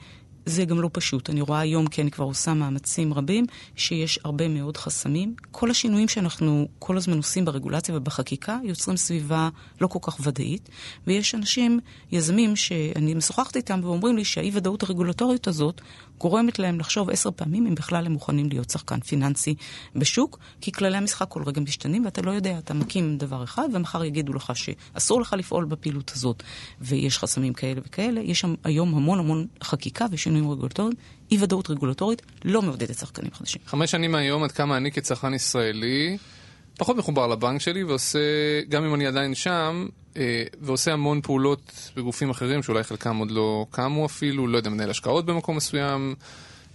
זה 0.46 0.66
גם 0.66 0.82
לא 0.82 0.90
פשוט. 0.94 1.30
אני 1.30 1.42
רואה 1.42 1.60
היום, 1.60 1.88
כי 1.88 2.02
אני 2.02 2.12
כבר 2.12 2.26
עושה 2.26 2.54
מאמצים 2.54 3.14
רבים, 3.14 3.46
שיש 3.76 4.20
הרבה 4.24 4.48
מאוד 4.48 4.78
חסמים. 4.78 5.36
כל 5.52 5.72
השינויים 5.72 6.08
שאנחנו 6.08 6.68
כל 6.80 6.98
הזמן 6.98 7.18
עושים 7.18 7.46
ברגולציה 7.46 7.98
ובחקיקה 7.98 8.60
יוצרים 8.64 8.98
סביבה 8.98 9.50
לא 9.82 9.88
כל 9.88 10.00
כך 10.02 10.18
ודאית, 10.24 10.70
ויש 11.08 11.36
אנשים, 11.36 11.80
יזמים, 12.12 12.56
שאני 12.56 13.14
משוחחת 13.14 13.56
איתם 13.56 13.80
ואומרים 13.84 14.18
לי 14.18 14.26
שהאי-ודאות 14.26 14.84
הרגולטורית 14.84 15.48
הזאת 15.48 15.82
גורמת 16.20 16.60
להם 16.60 16.80
לחשוב 16.80 17.10
עשר 17.10 17.30
פעמים 17.36 17.68
אם 17.68 17.76
בכלל 17.76 18.06
הם 18.06 18.12
מוכנים 18.12 18.50
להיות 18.50 18.70
שחקן 18.70 19.00
פיננסי 19.00 19.56
בשוק, 19.96 20.40
כי 20.62 20.72
כללי 20.72 20.98
המשחק 20.98 21.28
כל 21.30 21.44
רגע 21.44 21.62
משתנים 21.62 22.06
ואתה 22.06 22.22
לא 22.22 22.32
יודע, 22.32 22.58
אתה 22.58 22.74
מקים 22.74 23.18
דבר 23.18 23.44
אחד 23.44 23.70
ומחר 23.74 24.04
יגידו 24.04 24.34
לך 24.34 24.52
שאסור 24.56 25.22
לך 25.22 25.36
לפעול 25.38 25.66
בפעילות 25.66 26.12
הזאת 26.16 26.44
ויש 26.82 27.18
חסמים 27.18 27.54
כאלה 27.54 27.82
וכאלה. 27.86 28.22
יש 28.22 28.46
היום 28.64 28.96
המון 28.96 29.20
המון 29.20 29.48
חקיקה 29.64 30.06
ושינויים 30.12 30.35
רגולטוריים. 30.44 30.96
אי 31.32 31.38
ודאות 31.44 31.70
רגולטורית 31.70 32.22
לא 32.46 32.62
מעודדת 32.62 32.98
שחקנים 32.98 33.32
חדשים. 33.34 33.62
חמש 33.66 33.92
שנים 33.92 34.12
מהיום 34.12 34.44
עד 34.44 34.52
כמה 34.52 34.78
אני 34.78 34.92
כצרכן 34.92 35.34
ישראלי 35.34 36.18
פחות 36.78 36.98
מחובר 36.98 37.28
לבנק 37.28 37.62
שלי 37.62 37.84
ועושה, 37.84 38.20
גם 38.70 38.86
אם 38.86 38.96
אני 38.96 39.08
עדיין 39.08 39.36
שם, 39.36 39.88
אה, 40.18 40.44
ועושה 40.62 40.94
המון 40.94 41.22
פעולות 41.22 41.92
בגופים 41.96 42.30
אחרים 42.30 42.64
שאולי 42.64 42.84
חלקם 42.84 43.18
עוד 43.18 43.32
לא 43.32 43.66
קמו 43.72 44.06
אפילו, 44.06 44.48
לא 44.48 44.58
יודע, 44.58 44.70
מנהל 44.70 44.90
השקעות 44.90 45.26
במקום 45.26 45.56
מסוים. 45.56 46.16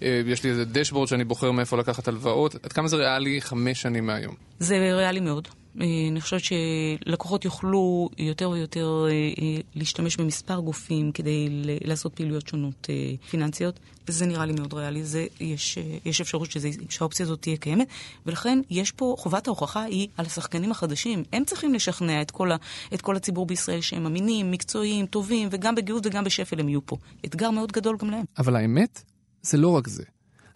אה, 0.02 0.22
יש 0.26 0.44
לי 0.44 0.50
איזה 0.50 0.64
דשבורד 0.64 1.08
שאני 1.08 1.24
בוחר 1.24 1.50
מאיפה 1.50 1.76
לקחת 1.76 2.08
הלוואות. 2.08 2.54
עד 2.64 2.72
כמה 2.72 2.88
זה 2.88 2.96
ריאלי 2.96 3.40
חמש 3.40 3.82
שנים 3.82 4.06
מהיום? 4.06 4.34
זה 4.58 4.74
ריאלי 4.96 5.20
מאוד. 5.20 5.48
אה, 5.80 5.86
אני 6.10 6.20
חושבת 6.20 6.40
שלקוחות 6.44 7.44
יוכלו 7.44 8.08
יותר 8.18 8.50
ויותר 8.50 9.06
אה, 9.10 9.12
אה, 9.12 9.60
להשתמש 9.74 10.16
במספר 10.16 10.60
גופים 10.60 11.12
כדי 11.12 11.48
לעשות 11.84 12.14
פעילויות 12.14 12.48
שונות 12.48 12.86
פיננסיות, 13.30 13.80
וזה 14.08 14.26
נראה 14.26 14.46
לי 14.46 14.52
מאוד 14.52 14.74
ריאלי. 14.74 15.04
זה, 15.04 15.26
יש, 15.40 15.78
יש 16.04 16.20
אפשרות 16.20 16.50
שזה, 16.50 16.70
שהאופציה 16.88 17.26
הזאת 17.26 17.42
תהיה 17.42 17.56
קיימת, 17.56 17.88
ולכן 18.26 18.58
יש 18.70 18.92
פה, 18.92 19.14
חובת 19.18 19.46
ההוכחה 19.46 19.82
היא 19.82 20.08
על 20.16 20.26
השחקנים 20.26 20.70
החדשים. 20.70 21.22
הם 21.32 21.44
צריכים 21.44 21.74
לשכנע 21.74 22.22
את 22.22 22.30
כל, 22.30 22.52
ה, 22.52 22.56
את 22.94 23.02
כל 23.02 23.16
הציבור 23.16 23.46
בישראל 23.46 23.80
שהם 23.80 24.06
אמינים, 24.06 24.50
מקצועיים, 24.50 25.06
טובים, 25.06 25.48
וגם 25.50 25.74
בגאות 25.74 26.06
וגם 26.06 26.24
בשפל 26.24 26.60
הם 26.60 26.68
יהיו 26.68 26.86
פה. 26.86 26.96
אתגר 27.24 27.50
מאוד 27.50 27.72
גדול 27.72 27.96
גם 27.96 28.10
להם. 28.10 28.24
אבל 28.38 28.56
האמת, 28.56 29.02
זה 29.42 29.56
לא 29.56 29.68
רק 29.68 29.88
זה. 29.88 30.02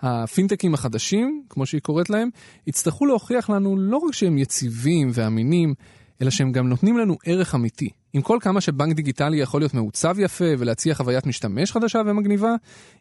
הפינטקים 0.04 0.74
החדשים, 0.74 1.42
כמו 1.48 1.66
שהיא 1.66 1.80
קוראת 1.80 2.10
להם, 2.10 2.28
יצטרכו 2.66 3.06
להוכיח 3.06 3.50
לנו 3.50 3.76
לא 3.78 3.96
רק 3.96 4.14
שהם 4.14 4.38
יציבים 4.38 5.10
ואמינים, 5.14 5.74
אלא 6.22 6.30
שהם 6.30 6.52
גם 6.52 6.68
נותנים 6.68 6.98
לנו 6.98 7.16
ערך 7.24 7.54
אמיתי. 7.54 7.88
עם 8.12 8.22
כל 8.22 8.38
כמה 8.40 8.60
שבנק 8.60 8.96
דיגיטלי 8.96 9.36
יכול 9.36 9.60
להיות 9.60 9.74
מעוצב 9.74 10.16
יפה 10.18 10.44
ולהציע 10.58 10.94
חוויית 10.94 11.26
משתמש 11.26 11.72
חדשה 11.72 12.00
ומגניבה, 12.06 12.54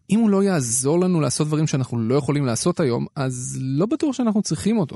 אם 0.10 0.20
הוא 0.20 0.30
לא 0.30 0.44
יעזור 0.44 1.00
לנו 1.00 1.22
לעשות 1.22 1.48
דברים 1.48 1.68
שאנחנו 1.68 2.00
לא 2.00 2.16
יכולים 2.16 2.46
לעשות 2.46 2.80
היום, 2.80 3.06
אז 3.16 3.58
לא 3.62 3.86
בטוח 3.86 4.16
שאנחנו 4.16 4.42
צריכים 4.42 4.78
אותו. 4.78 4.96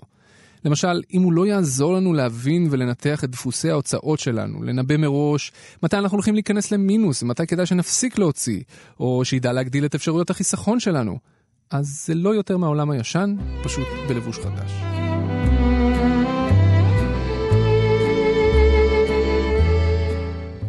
למשל, 0.66 1.02
אם 1.14 1.22
הוא 1.22 1.34
לא 1.34 1.48
יעזור 1.48 1.94
לנו 1.94 2.14
להבין 2.14 2.68
ולנתח 2.72 3.24
את 3.24 3.30
דפוסי 3.30 3.70
ההוצאות 3.70 4.20
שלנו, 4.20 4.64
לנבא 4.64 4.98
מראש 4.98 5.52
מתי 5.84 5.98
אנחנו 5.98 6.16
הולכים 6.16 6.34
להיכנס 6.34 6.72
למינוס 6.72 7.24
ומתי 7.24 7.48
כדאי 7.48 7.66
שנפסיק 7.66 8.20
להוציא, 8.20 8.62
או 9.00 9.26
שידע 9.26 9.54
להגדיל 9.54 9.86
את 9.86 9.96
אפשרויות 9.96 10.30
החיסכון 10.30 10.80
שלנו, 10.80 11.18
אז 11.72 12.04
זה 12.06 12.16
לא 12.16 12.36
יותר 12.36 12.58
מהעולם 12.58 12.90
הישן, 12.90 13.36
פשוט 13.64 13.88
בלבוש 14.08 14.40
חדש. 14.40 14.72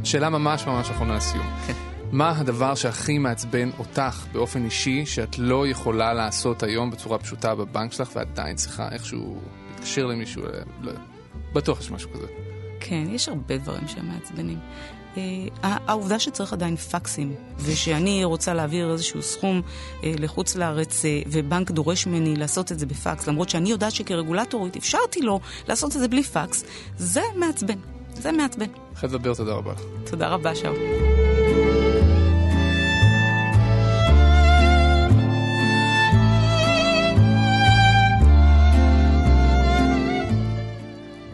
שאלה 0.04 0.30
ממש 0.30 0.66
ממש 0.66 0.90
אחרונה 0.90 1.16
לסיום. 1.16 1.46
מה 2.12 2.38
הדבר 2.38 2.74
שהכי 2.74 3.18
מעצבן 3.18 3.70
אותך 3.78 4.26
באופן 4.32 4.64
אישי, 4.64 5.06
שאת 5.06 5.38
לא 5.38 5.66
יכולה 5.66 6.14
לעשות 6.14 6.62
היום 6.62 6.90
בצורה 6.90 7.18
פשוטה 7.18 7.54
בבנק 7.54 7.92
שלך, 7.92 8.10
ועדיין 8.14 8.56
צריכה 8.56 8.88
איכשהו 8.92 9.40
להתקשר 9.70 10.06
למישהו, 10.06 10.42
לא, 10.80 10.92
בטוח 11.52 11.80
יש 11.80 11.90
משהו 11.90 12.10
כזה. 12.12 12.26
כן, 12.88 13.04
יש 13.10 13.28
הרבה 13.28 13.58
דברים 13.58 13.88
שהם 13.88 14.08
מעצבנים. 14.08 14.58
אה, 15.16 15.76
העובדה 15.86 16.18
שצריך 16.18 16.52
עדיין 16.52 16.76
פקסים, 16.76 17.34
ושאני 17.58 18.24
רוצה 18.24 18.54
להעביר 18.54 18.92
איזשהו 18.92 19.22
סכום 19.22 19.62
אה, 20.04 20.12
לחוץ 20.18 20.56
לארץ, 20.56 21.04
אה, 21.04 21.20
ובנק 21.26 21.70
דורש 21.70 22.06
ממני 22.06 22.36
לעשות 22.36 22.72
את 22.72 22.78
זה 22.78 22.86
בפקס, 22.86 23.26
למרות 23.26 23.48
שאני 23.48 23.70
יודעת 23.70 23.92
שכרגולטורית 23.92 24.76
אפשרתי 24.76 25.20
לו 25.20 25.40
לעשות 25.68 25.96
את 25.96 26.00
זה 26.00 26.08
בלי 26.08 26.22
פקס, 26.22 26.64
זה 26.96 27.22
מעצבן. 27.36 27.78
זה 28.14 28.32
מעצבן. 28.32 28.66
חדווה 28.94 29.18
בר, 29.18 29.34
תודה 29.34 29.52
רבה. 29.52 29.74
תודה 30.10 30.28
רבה, 30.28 30.54
שאול. 30.54 31.07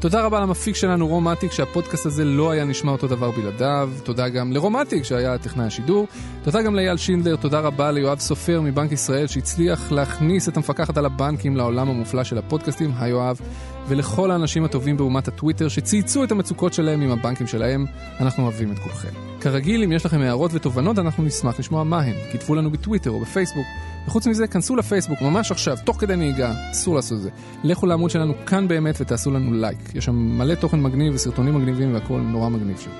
תודה 0.04 0.24
רבה 0.24 0.40
למפיק 0.40 0.76
שלנו 0.76 1.08
רומטיק, 1.08 1.52
שהפודקאסט 1.52 2.06
הזה 2.06 2.24
לא 2.24 2.50
היה 2.50 2.64
נשמע 2.64 2.92
אותו 2.92 3.06
דבר 3.06 3.30
בלעדיו. 3.30 3.90
תודה 4.02 4.28
גם 4.28 4.52
לרומטיק, 4.52 5.04
שהיה 5.04 5.38
טכנאי 5.38 5.66
השידור. 5.66 6.06
תודה 6.42 6.62
גם 6.62 6.74
לאייל 6.74 6.96
שינדלר, 6.96 7.36
תודה 7.36 7.60
רבה 7.60 7.90
ליואב 7.90 8.18
סופר 8.18 8.60
מבנק 8.60 8.92
ישראל, 8.92 9.26
שהצליח 9.26 9.92
להכניס 9.92 10.48
את 10.48 10.56
המפקחת 10.56 10.96
על 10.96 11.06
הבנקים 11.06 11.56
לעולם 11.56 11.88
המופלא 11.88 12.24
של 12.24 12.38
הפודקאסטים. 12.38 12.92
היי 12.98 13.10
יואב. 13.10 13.40
ולכל 13.88 14.30
האנשים 14.30 14.64
הטובים 14.64 14.96
באומת 14.96 15.28
הטוויטר 15.28 15.68
שצייצו 15.68 16.24
את 16.24 16.32
המצוקות 16.32 16.72
שלהם 16.72 17.00
עם 17.00 17.10
הבנקים 17.10 17.46
שלהם, 17.46 17.86
אנחנו 18.20 18.42
אוהבים 18.42 18.72
את 18.72 18.78
כולכם. 18.78 19.08
כרגיל, 19.40 19.82
אם 19.82 19.92
יש 19.92 20.06
לכם 20.06 20.20
הערות 20.20 20.50
ותובנות, 20.54 20.98
אנחנו 20.98 21.24
נשמח 21.24 21.58
לשמוע 21.58 21.84
מה 21.84 22.00
הן. 22.00 22.14
כתבו 22.32 22.54
לנו 22.54 22.70
בטוויטר 22.70 23.10
או 23.10 23.20
בפייסבוק. 23.20 23.66
וחוץ 24.06 24.26
מזה, 24.26 24.46
כנסו 24.46 24.76
לפייסבוק 24.76 25.22
ממש 25.22 25.50
עכשיו, 25.50 25.76
תוך 25.84 26.00
כדי 26.00 26.16
נהיגה, 26.16 26.54
אסור 26.70 26.94
לעשות 26.94 27.18
את 27.18 27.22
זה. 27.22 27.30
לכו 27.64 27.86
לעמוד 27.86 28.10
שלנו 28.10 28.32
כאן 28.46 28.68
באמת 28.68 28.94
ותעשו 29.00 29.30
לנו 29.30 29.52
לייק. 29.52 29.94
יש 29.94 30.04
שם 30.04 30.14
מלא 30.14 30.54
תוכן 30.54 30.80
מגניב 30.80 31.14
וסרטונים 31.14 31.54
מגניבים 31.54 31.94
והכל 31.94 32.20
נורא 32.20 32.48
מגניב 32.48 32.78
שם. 32.78 32.90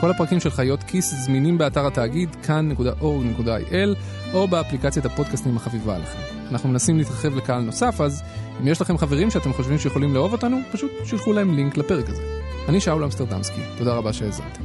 כל 0.00 0.10
הפרקים 0.10 0.40
של 0.40 0.50
חיות 0.50 0.82
כיס 0.82 1.14
זמינים 1.14 1.58
באתר 1.58 1.86
התאגיד 1.86 2.36
כאן.org.il 2.46 3.96
או 4.34 4.48
באפליקציית 4.48 5.06
הפודקאסטים 5.06 5.56
החביבה 5.56 5.96
עליכם. 5.96 6.18
אנחנו 6.50 6.68
מנסים 6.68 6.98
להתרחב 6.98 7.36
לקהל 7.36 7.62
נוסף, 7.62 8.00
אז 8.00 8.22
אם 8.60 8.68
יש 8.68 8.80
לכם 8.80 8.98
חברים 8.98 9.30
שאתם 9.30 9.52
חושבים 9.52 9.78
שיכולים 9.78 10.14
לאהוב 10.14 10.32
אותנו, 10.32 10.56
פשוט 10.72 10.90
שילחו 11.04 11.32
להם 11.32 11.54
לינק 11.54 11.76
לפרק 11.76 12.08
הזה. 12.08 12.22
אני 12.68 12.80
שאול 12.80 13.04
אמסטרדמסקי, 13.04 13.60
תודה 13.78 13.94
רבה 13.94 14.12
שהאזנתם. 14.12 14.62